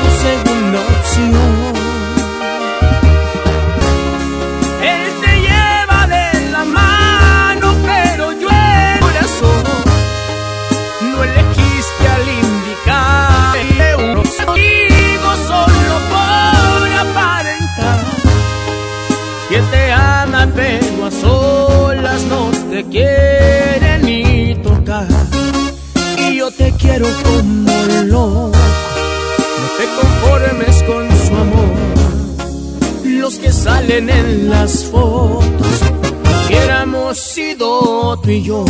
[0.01, 1.73] tu segunda opción.
[4.93, 9.63] Él te lleva de la mano, pero yo el corazón
[11.11, 13.55] no elegiste al indicar.
[14.11, 17.99] Unos amigos solo por aparentar.
[19.49, 25.07] Que te ama pero a solas no te quiere ni tocar.
[26.17, 28.03] Y yo te quiero como te
[30.85, 31.75] con su amor.
[33.05, 35.81] Los que salen en las fotos
[36.47, 38.65] hubiéramos sido tú y yo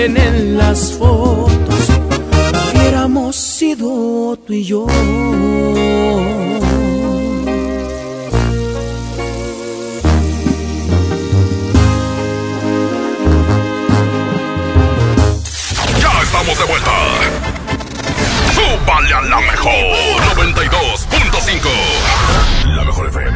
[0.00, 1.88] salen en las fotos
[2.74, 4.86] hubiéramos sido tú y yo.
[15.98, 16.92] Ya estamos de vuelta.
[18.54, 19.72] Súbale a la mejor
[20.36, 21.68] 92.5.
[22.76, 23.29] La mejor FM.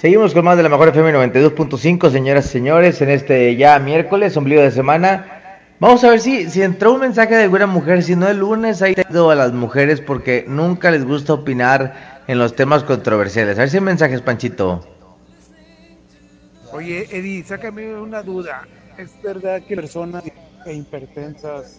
[0.00, 4.36] Seguimos con más de la mejor FM 92.5, señoras y señores, en este ya miércoles,
[4.36, 5.68] ombligo de semana.
[5.78, 8.82] Vamos a ver si, si entró un mensaje de alguna mujer, si no el lunes,
[8.82, 13.58] ahí ido a las mujeres porque nunca les gusta opinar en los temas controversiales.
[13.58, 14.84] A ver si hay mensajes, Panchito.
[16.72, 18.66] Oye, Eddie, sácame una duda.
[18.98, 20.24] ¿Es verdad que personas
[20.66, 21.78] e hipertensas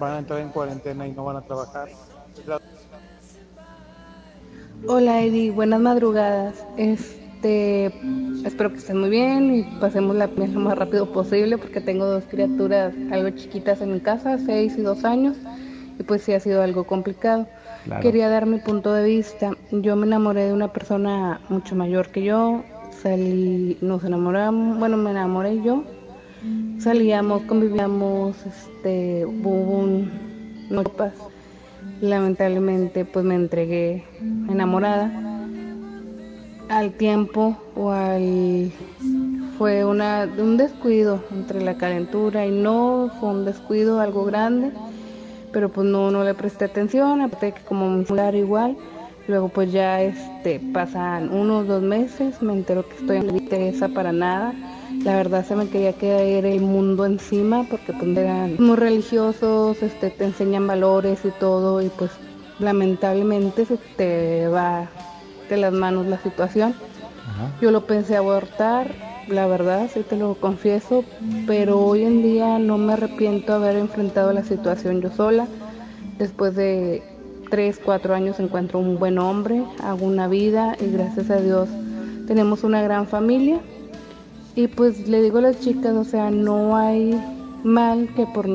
[0.00, 1.88] van a entrar en cuarentena y no van a trabajar?
[4.84, 6.64] Hola Eddie, buenas madrugadas.
[6.76, 7.86] Este,
[8.44, 12.04] espero que estén muy bien y pasemos la piel lo más rápido posible porque tengo
[12.04, 15.36] dos criaturas algo chiquitas en mi casa, seis y dos años,
[15.98, 17.48] y pues sí ha sido algo complicado.
[17.84, 18.02] Claro.
[18.02, 19.56] Quería dar mi punto de vista.
[19.72, 22.62] Yo me enamoré de una persona mucho mayor que yo,
[23.02, 25.82] salí, nos enamoramos, bueno, me enamoré yo,
[26.78, 30.10] salíamos, convivíamos, este, hubo un,
[30.70, 31.14] no paz
[32.00, 34.04] lamentablemente pues me entregué
[34.48, 35.10] enamorada.
[36.68, 38.72] Al tiempo o al
[39.56, 44.72] fue una un descuido entre la calentura y no fue un descuido algo grande
[45.52, 48.76] pero pues no no le presté atención aparte que como mi lugar igual
[49.28, 53.88] luego pues ya este pasan unos dos meses me entero que estoy en la interesa
[53.88, 54.52] para nada
[55.06, 60.10] la verdad se me quería caer el mundo encima porque pues eran muy religiosos, este,
[60.10, 62.10] te enseñan valores y todo y pues
[62.58, 64.88] lamentablemente se te va
[65.48, 66.74] de las manos la situación.
[67.60, 68.96] Yo lo pensé abortar,
[69.28, 71.04] la verdad, sí te lo confieso,
[71.46, 75.46] pero hoy en día no me arrepiento de haber enfrentado la situación yo sola.
[76.18, 77.04] Después de
[77.48, 81.68] tres, cuatro años encuentro un buen hombre, hago una vida y gracias a Dios
[82.26, 83.60] tenemos una gran familia.
[84.56, 87.14] Y pues le digo a las chicas, o sea, no hay
[87.62, 88.48] mal que por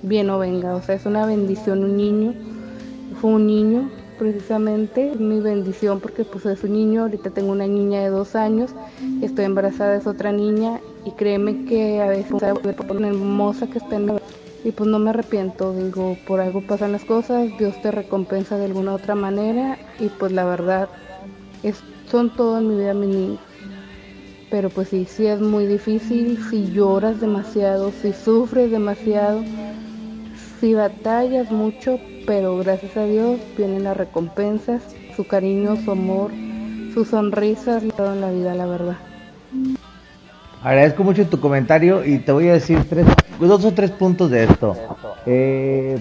[0.00, 2.34] bien no venga, o sea, es una bendición un niño,
[3.20, 8.00] fue un niño precisamente, mi bendición porque pues es un niño, ahorita tengo una niña
[8.00, 8.70] de dos años,
[9.20, 10.80] estoy embarazada, es otra niña.
[11.04, 14.22] Y créeme que a veces se ve por hermosa que está en la
[14.64, 18.66] y pues no me arrepiento, digo, por algo pasan las cosas, Dios te recompensa de
[18.66, 19.76] alguna otra manera.
[19.98, 20.88] Y pues la verdad
[21.64, 23.51] es, son todo en mi vida mis niños
[24.52, 29.42] pero pues sí, sí es muy difícil, si lloras demasiado, si sufres demasiado,
[30.60, 34.82] si batallas mucho, pero gracias a Dios vienen las recompensas,
[35.16, 36.32] su cariño, su amor,
[36.92, 38.96] sus sonrisas, todo en la vida, la verdad.
[40.62, 43.06] Agradezco mucho tu comentario y te voy a decir tres,
[43.40, 44.76] dos o tres puntos de esto.
[45.24, 45.96] Eh,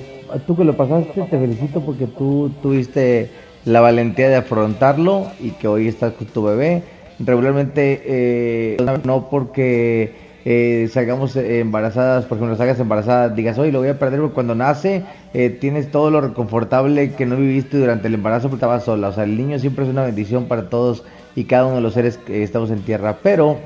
[0.45, 3.31] tú que lo pasaste, te felicito porque tú tuviste
[3.63, 6.83] la valentía de afrontarlo y que hoy estás con tu bebé.
[7.25, 13.89] Regularmente eh, no porque eh, salgamos embarazadas, por ejemplo, salgas embarazada, digas, oye, lo voy
[13.89, 15.03] a perder porque cuando nace
[15.33, 19.09] eh, tienes todo lo reconfortable que no viviste durante el embarazo porque estabas sola.
[19.09, 21.03] O sea, el niño siempre es una bendición para todos
[21.35, 23.57] y cada uno de los seres que estamos en tierra, pero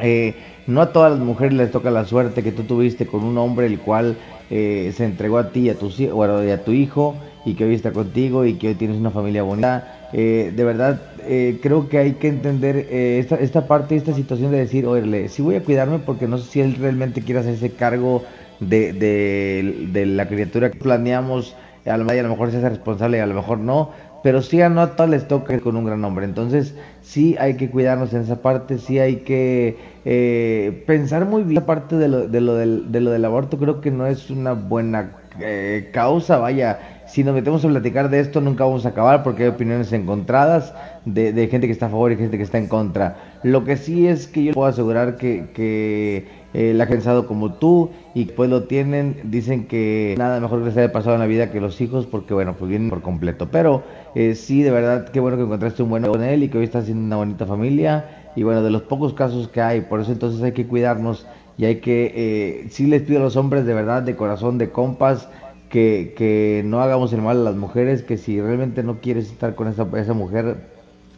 [0.00, 0.34] eh,
[0.66, 3.66] no a todas las mujeres les toca la suerte que tú tuviste con un hombre
[3.66, 4.16] el cual
[4.50, 7.74] eh, se entregó a ti y a, tu, y a tu hijo y que hoy
[7.74, 10.08] está contigo y que hoy tienes una familia bonita.
[10.12, 14.50] Eh, de verdad, eh, creo que hay que entender eh, esta, esta parte, esta situación
[14.50, 17.70] de decir, oye, sí voy a cuidarme porque no sé si él realmente quiere hacerse
[17.72, 18.24] cargo
[18.60, 23.26] de, de, la criatura que planeamos, a lo, a mejor se hace responsable y a
[23.26, 23.90] lo mejor no,
[24.22, 26.24] pero sí a no todos les toca con un gran hombre.
[26.24, 29.76] Entonces, sí hay que cuidarnos en esa parte, sí hay que
[30.06, 33.58] eh, pensar muy bien la parte de lo, de, lo del, de lo del aborto,
[33.58, 36.78] creo que no es una buena eh, causa, vaya.
[37.08, 40.74] Si nos metemos a platicar de esto, nunca vamos a acabar porque hay opiniones encontradas
[41.06, 43.16] de, gente que está a favor y gente que está en contra.
[43.42, 47.88] Lo que sí es que yo puedo asegurar que, que eh, la pensado como tú
[48.12, 51.50] y pues lo tienen, dicen que nada mejor que les haya pasado en la vida
[51.50, 53.48] que los hijos porque bueno, pues vienen por completo.
[53.50, 56.58] Pero eh, sí, de verdad, qué bueno que encontraste un buen con él y que
[56.58, 58.04] hoy estás haciendo una bonita familia
[58.36, 61.26] y bueno, de los pocos casos que hay, por eso entonces hay que cuidarnos
[61.56, 64.70] y hay que, eh, sí les pido a los hombres de verdad, de corazón, de
[64.70, 65.28] compas,
[65.68, 69.54] que, que no hagamos el mal a las mujeres, que si realmente no quieres estar
[69.54, 70.68] con esa, esa mujer,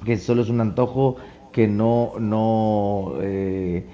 [0.05, 1.17] que solo es un antojo,
[1.53, 3.85] que no, no, eh,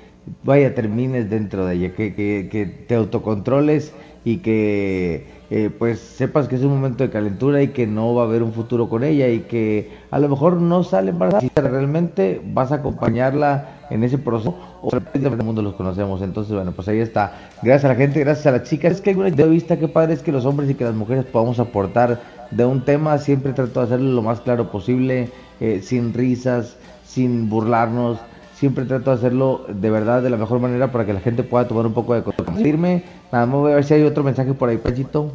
[0.44, 6.48] vaya, termines dentro de ella, que, que, que te autocontroles y que eh, pues sepas
[6.48, 9.04] que es un momento de calentura y que no va a haber un futuro con
[9.04, 14.02] ella y que a lo mejor no sale embarazada, si realmente vas a acompañarla en
[14.02, 14.56] ese proceso
[14.88, 17.50] o el mundo los conocemos, entonces bueno, pues ahí está.
[17.60, 18.92] Gracias a la gente, gracias a las chicas.
[18.92, 20.94] Es que hay una de vista que padre es que los hombres y que las
[20.94, 22.20] mujeres podamos aportar
[22.52, 27.48] de un tema, siempre trato de hacerlo lo más claro posible, eh, sin risas, sin
[27.48, 28.18] burlarnos
[28.54, 31.68] siempre trato de hacerlo de verdad de la mejor manera para que la gente pueda
[31.68, 32.22] tomar un poco de
[32.62, 33.04] firme.
[33.30, 35.30] Nada más voy a ver si hay otro mensaje por ahí, Pachito.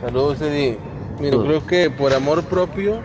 [0.00, 0.78] Saludos, Eddie.
[1.18, 3.00] Mira, creo que por amor propio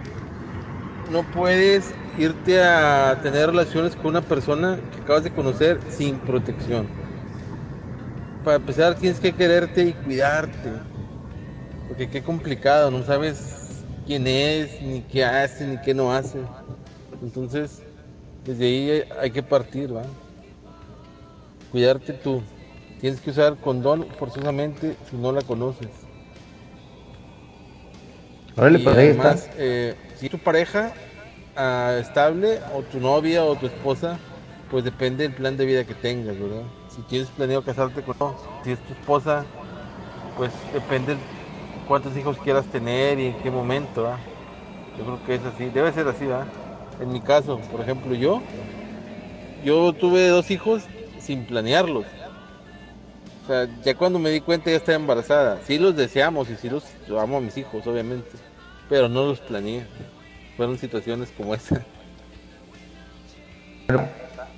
[1.11, 6.87] no puedes irte a tener relaciones con una persona que acabas de conocer sin protección.
[8.43, 10.69] Para empezar tienes que quererte y cuidarte.
[11.87, 16.39] Porque qué complicado, no sabes quién es, ni qué hace, ni qué no hace.
[17.21, 17.81] Entonces,
[18.45, 20.03] desde ahí hay que partir, ¿va?
[21.71, 22.41] Cuidarte tú.
[22.99, 25.89] Tienes que usar condón forzosamente si no la conoces.
[28.55, 30.93] Órale, y pues ahí además, eh, si tu pareja
[31.55, 34.19] ah, estable o tu novia o tu esposa,
[34.69, 36.63] pues depende del plan de vida que tengas, ¿verdad?
[36.87, 38.15] Si tienes planeado casarte con
[38.63, 39.45] si es tu esposa,
[40.35, 41.17] pues depende
[41.87, 44.19] cuántos hijos quieras tener y en qué momento, ¿va?
[44.97, 46.47] Yo creo que es así, debe ser así, ¿va?
[46.99, 48.43] En mi caso, por ejemplo, yo,
[49.63, 50.83] yo tuve dos hijos
[51.19, 52.05] sin planearlos.
[53.43, 55.61] O sea, ya cuando me di cuenta ya estaba embarazada.
[55.61, 56.85] Sí los deseamos y sí los
[57.19, 58.37] amo a mis hijos, obviamente.
[58.87, 59.85] Pero no los planeé.
[60.57, 61.83] Fueron situaciones como esa.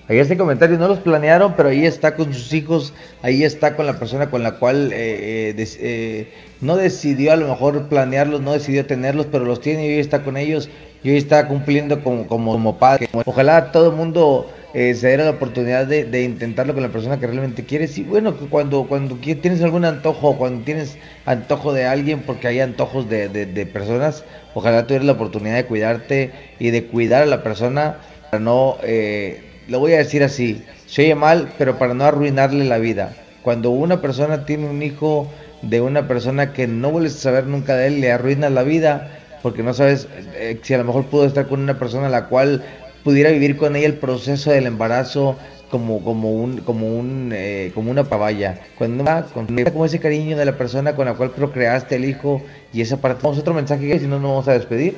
[0.07, 2.93] Ahí este comentario no los planearon, pero ahí está con sus hijos,
[3.23, 7.47] ahí está con la persona con la cual eh, eh, eh, no decidió a lo
[7.47, 10.69] mejor planearlos, no decidió tenerlos, pero los tiene y hoy está con ellos
[11.03, 13.09] y hoy está cumpliendo como, como, como padre.
[13.25, 14.47] Ojalá todo el mundo
[14.77, 17.97] eh, se diera la oportunidad de, de intentarlo con la persona que realmente quieres.
[17.97, 23.07] Y bueno, cuando, cuando tienes algún antojo, cuando tienes antojo de alguien, porque hay antojos
[23.09, 27.99] de, de, personas, ojalá tuvieras la oportunidad de cuidarte y de cuidar a la persona
[28.29, 32.65] para no, eh, lo voy a decir así, se oye mal, pero para no arruinarle
[32.65, 33.13] la vida.
[33.43, 35.31] Cuando una persona tiene un hijo
[35.61, 39.09] de una persona que no vuelves a saber nunca de él, le arruina la vida,
[39.41, 42.25] porque no sabes eh, si a lo mejor pudo estar con una persona a la
[42.25, 42.61] cual
[43.05, 45.37] pudiera vivir con ella el proceso del embarazo
[45.69, 49.25] como como un como un eh, como una pavalla cuando uno
[49.73, 52.41] con ese cariño de la persona con la cual procreaste el hijo
[52.73, 54.95] y esa parte vamos a otro mensaje si no nos vamos a despedir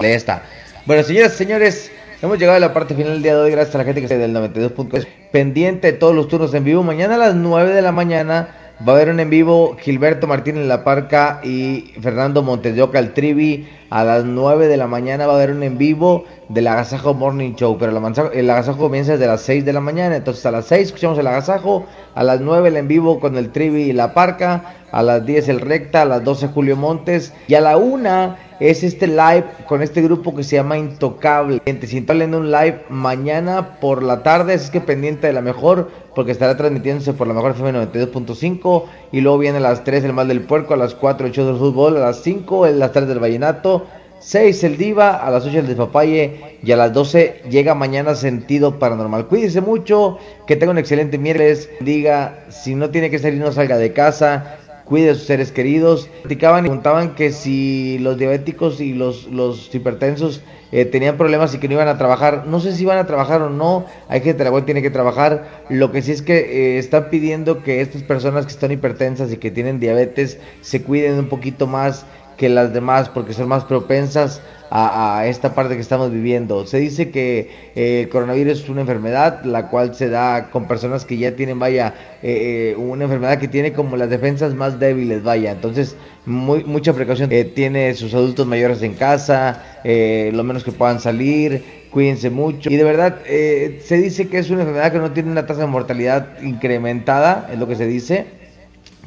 [0.00, 0.44] Ahí está.
[0.86, 1.90] Bueno, señoras señores,
[2.22, 3.50] hemos llegado a la parte final del día de hoy.
[3.50, 6.84] Gracias a la gente que está del 92.3 pendiente de todos los turnos en vivo.
[6.84, 10.66] Mañana a las 9 de la mañana va a haber un en vivo Gilberto Martínez
[10.66, 13.66] La Parca y Fernando Montes de Oca, el Trivi.
[13.90, 17.54] A las 9 de la mañana va a haber un en vivo del Agasajo Morning
[17.54, 17.78] Show.
[17.78, 17.90] Pero
[18.32, 20.14] el Agasajo comienza desde las 6 de la mañana.
[20.14, 21.86] Entonces a las 6 escuchamos el Agasajo.
[22.14, 24.76] A las 9 el en vivo con el Trivi y La Parca.
[24.90, 26.02] A las 10 el Recta.
[26.02, 27.32] A las 12 Julio Montes.
[27.46, 31.60] Y a la 1 es este live con este grupo que se llama Intocable.
[31.64, 35.90] Gente, si en un live mañana por la tarde, es que pendiente de la mejor,
[36.14, 38.84] porque estará transmitiéndose por la mejor FM 92.5.
[39.12, 41.46] Y luego viene a las 3 el mal del puerco, a las 4 el show
[41.46, 43.86] del fútbol, a las 5 el las tardes del vallenato.
[44.20, 48.80] 6 el Diva, a las 8 el Despapalle y a las 12 llega mañana Sentido
[48.80, 49.26] Paranormal.
[49.26, 51.70] Cuídese mucho, que tenga un excelente miércoles.
[51.80, 54.58] Diga, si no tiene que salir, no salga de casa.
[54.88, 56.08] Cuide a sus seres queridos.
[56.22, 60.40] Platicaban y preguntaban que si los diabéticos y los, los hipertensos
[60.72, 62.46] eh, tenían problemas y que no iban a trabajar.
[62.46, 63.84] No sé si iban a trabajar o no.
[64.08, 65.64] Hay gente la tiene que trabajar.
[65.68, 69.36] Lo que sí es que eh, están pidiendo que estas personas que están hipertensas y
[69.36, 72.06] que tienen diabetes se cuiden un poquito más
[72.38, 74.40] que las demás porque son más propensas
[74.70, 76.66] a, esta parte que estamos viviendo.
[76.66, 81.04] Se dice que eh, el coronavirus es una enfermedad la cual se da con personas
[81.04, 85.22] que ya tienen, vaya, eh, eh, una enfermedad que tiene como las defensas más débiles,
[85.22, 85.50] vaya.
[85.52, 85.96] Entonces,
[86.26, 87.30] mucha precaución.
[87.54, 92.70] tiene sus adultos mayores en casa, lo menos que puedan salir, cuídense mucho.
[92.70, 95.66] Y de verdad, se dice que es una enfermedad que no tiene una tasa de
[95.68, 98.26] mortalidad incrementada, es lo que se dice,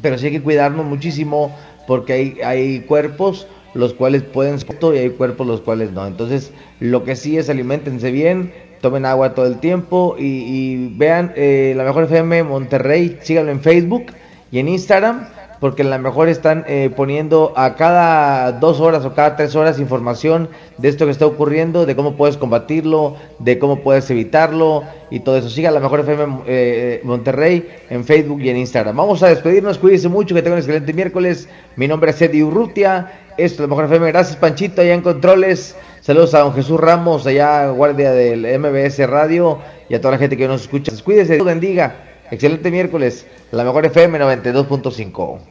[0.02, 1.56] pero sí hay que cuidarnos muchísimo
[1.92, 4.58] porque hay, hay cuerpos los cuales pueden
[4.96, 6.08] y hay cuerpos los cuales no.
[6.08, 11.74] Entonces, lo que sí es alimentense bien, tomen agua todo el tiempo y, vean eh,
[11.76, 14.06] la mejor FM Monterrey, síganlo en Facebook
[14.54, 15.28] y en Instagram
[15.62, 19.80] porque en la mejor están eh, poniendo a cada dos horas o cada tres horas
[19.80, 25.20] información de esto que está ocurriendo, de cómo puedes combatirlo, de cómo puedes evitarlo y
[25.20, 25.52] todo eso.
[25.52, 28.98] Siga la mejor FM eh, eh, Monterrey en Facebook y en Instagram.
[28.98, 31.48] Vamos a despedirnos, cuídense mucho, que tengan un excelente miércoles.
[31.76, 34.08] Mi nombre es Eddie Urrutia, esto es la mejor FM.
[34.12, 35.76] Gracias Panchito, allá en Controles.
[36.02, 40.36] Saludos a don Jesús Ramos, allá guardia del MBS Radio y a toda la gente
[40.36, 40.92] que nos escucha.
[41.04, 42.08] Cuídense, Dios bendiga.
[42.32, 45.51] Excelente miércoles, la mejor FM 92.5.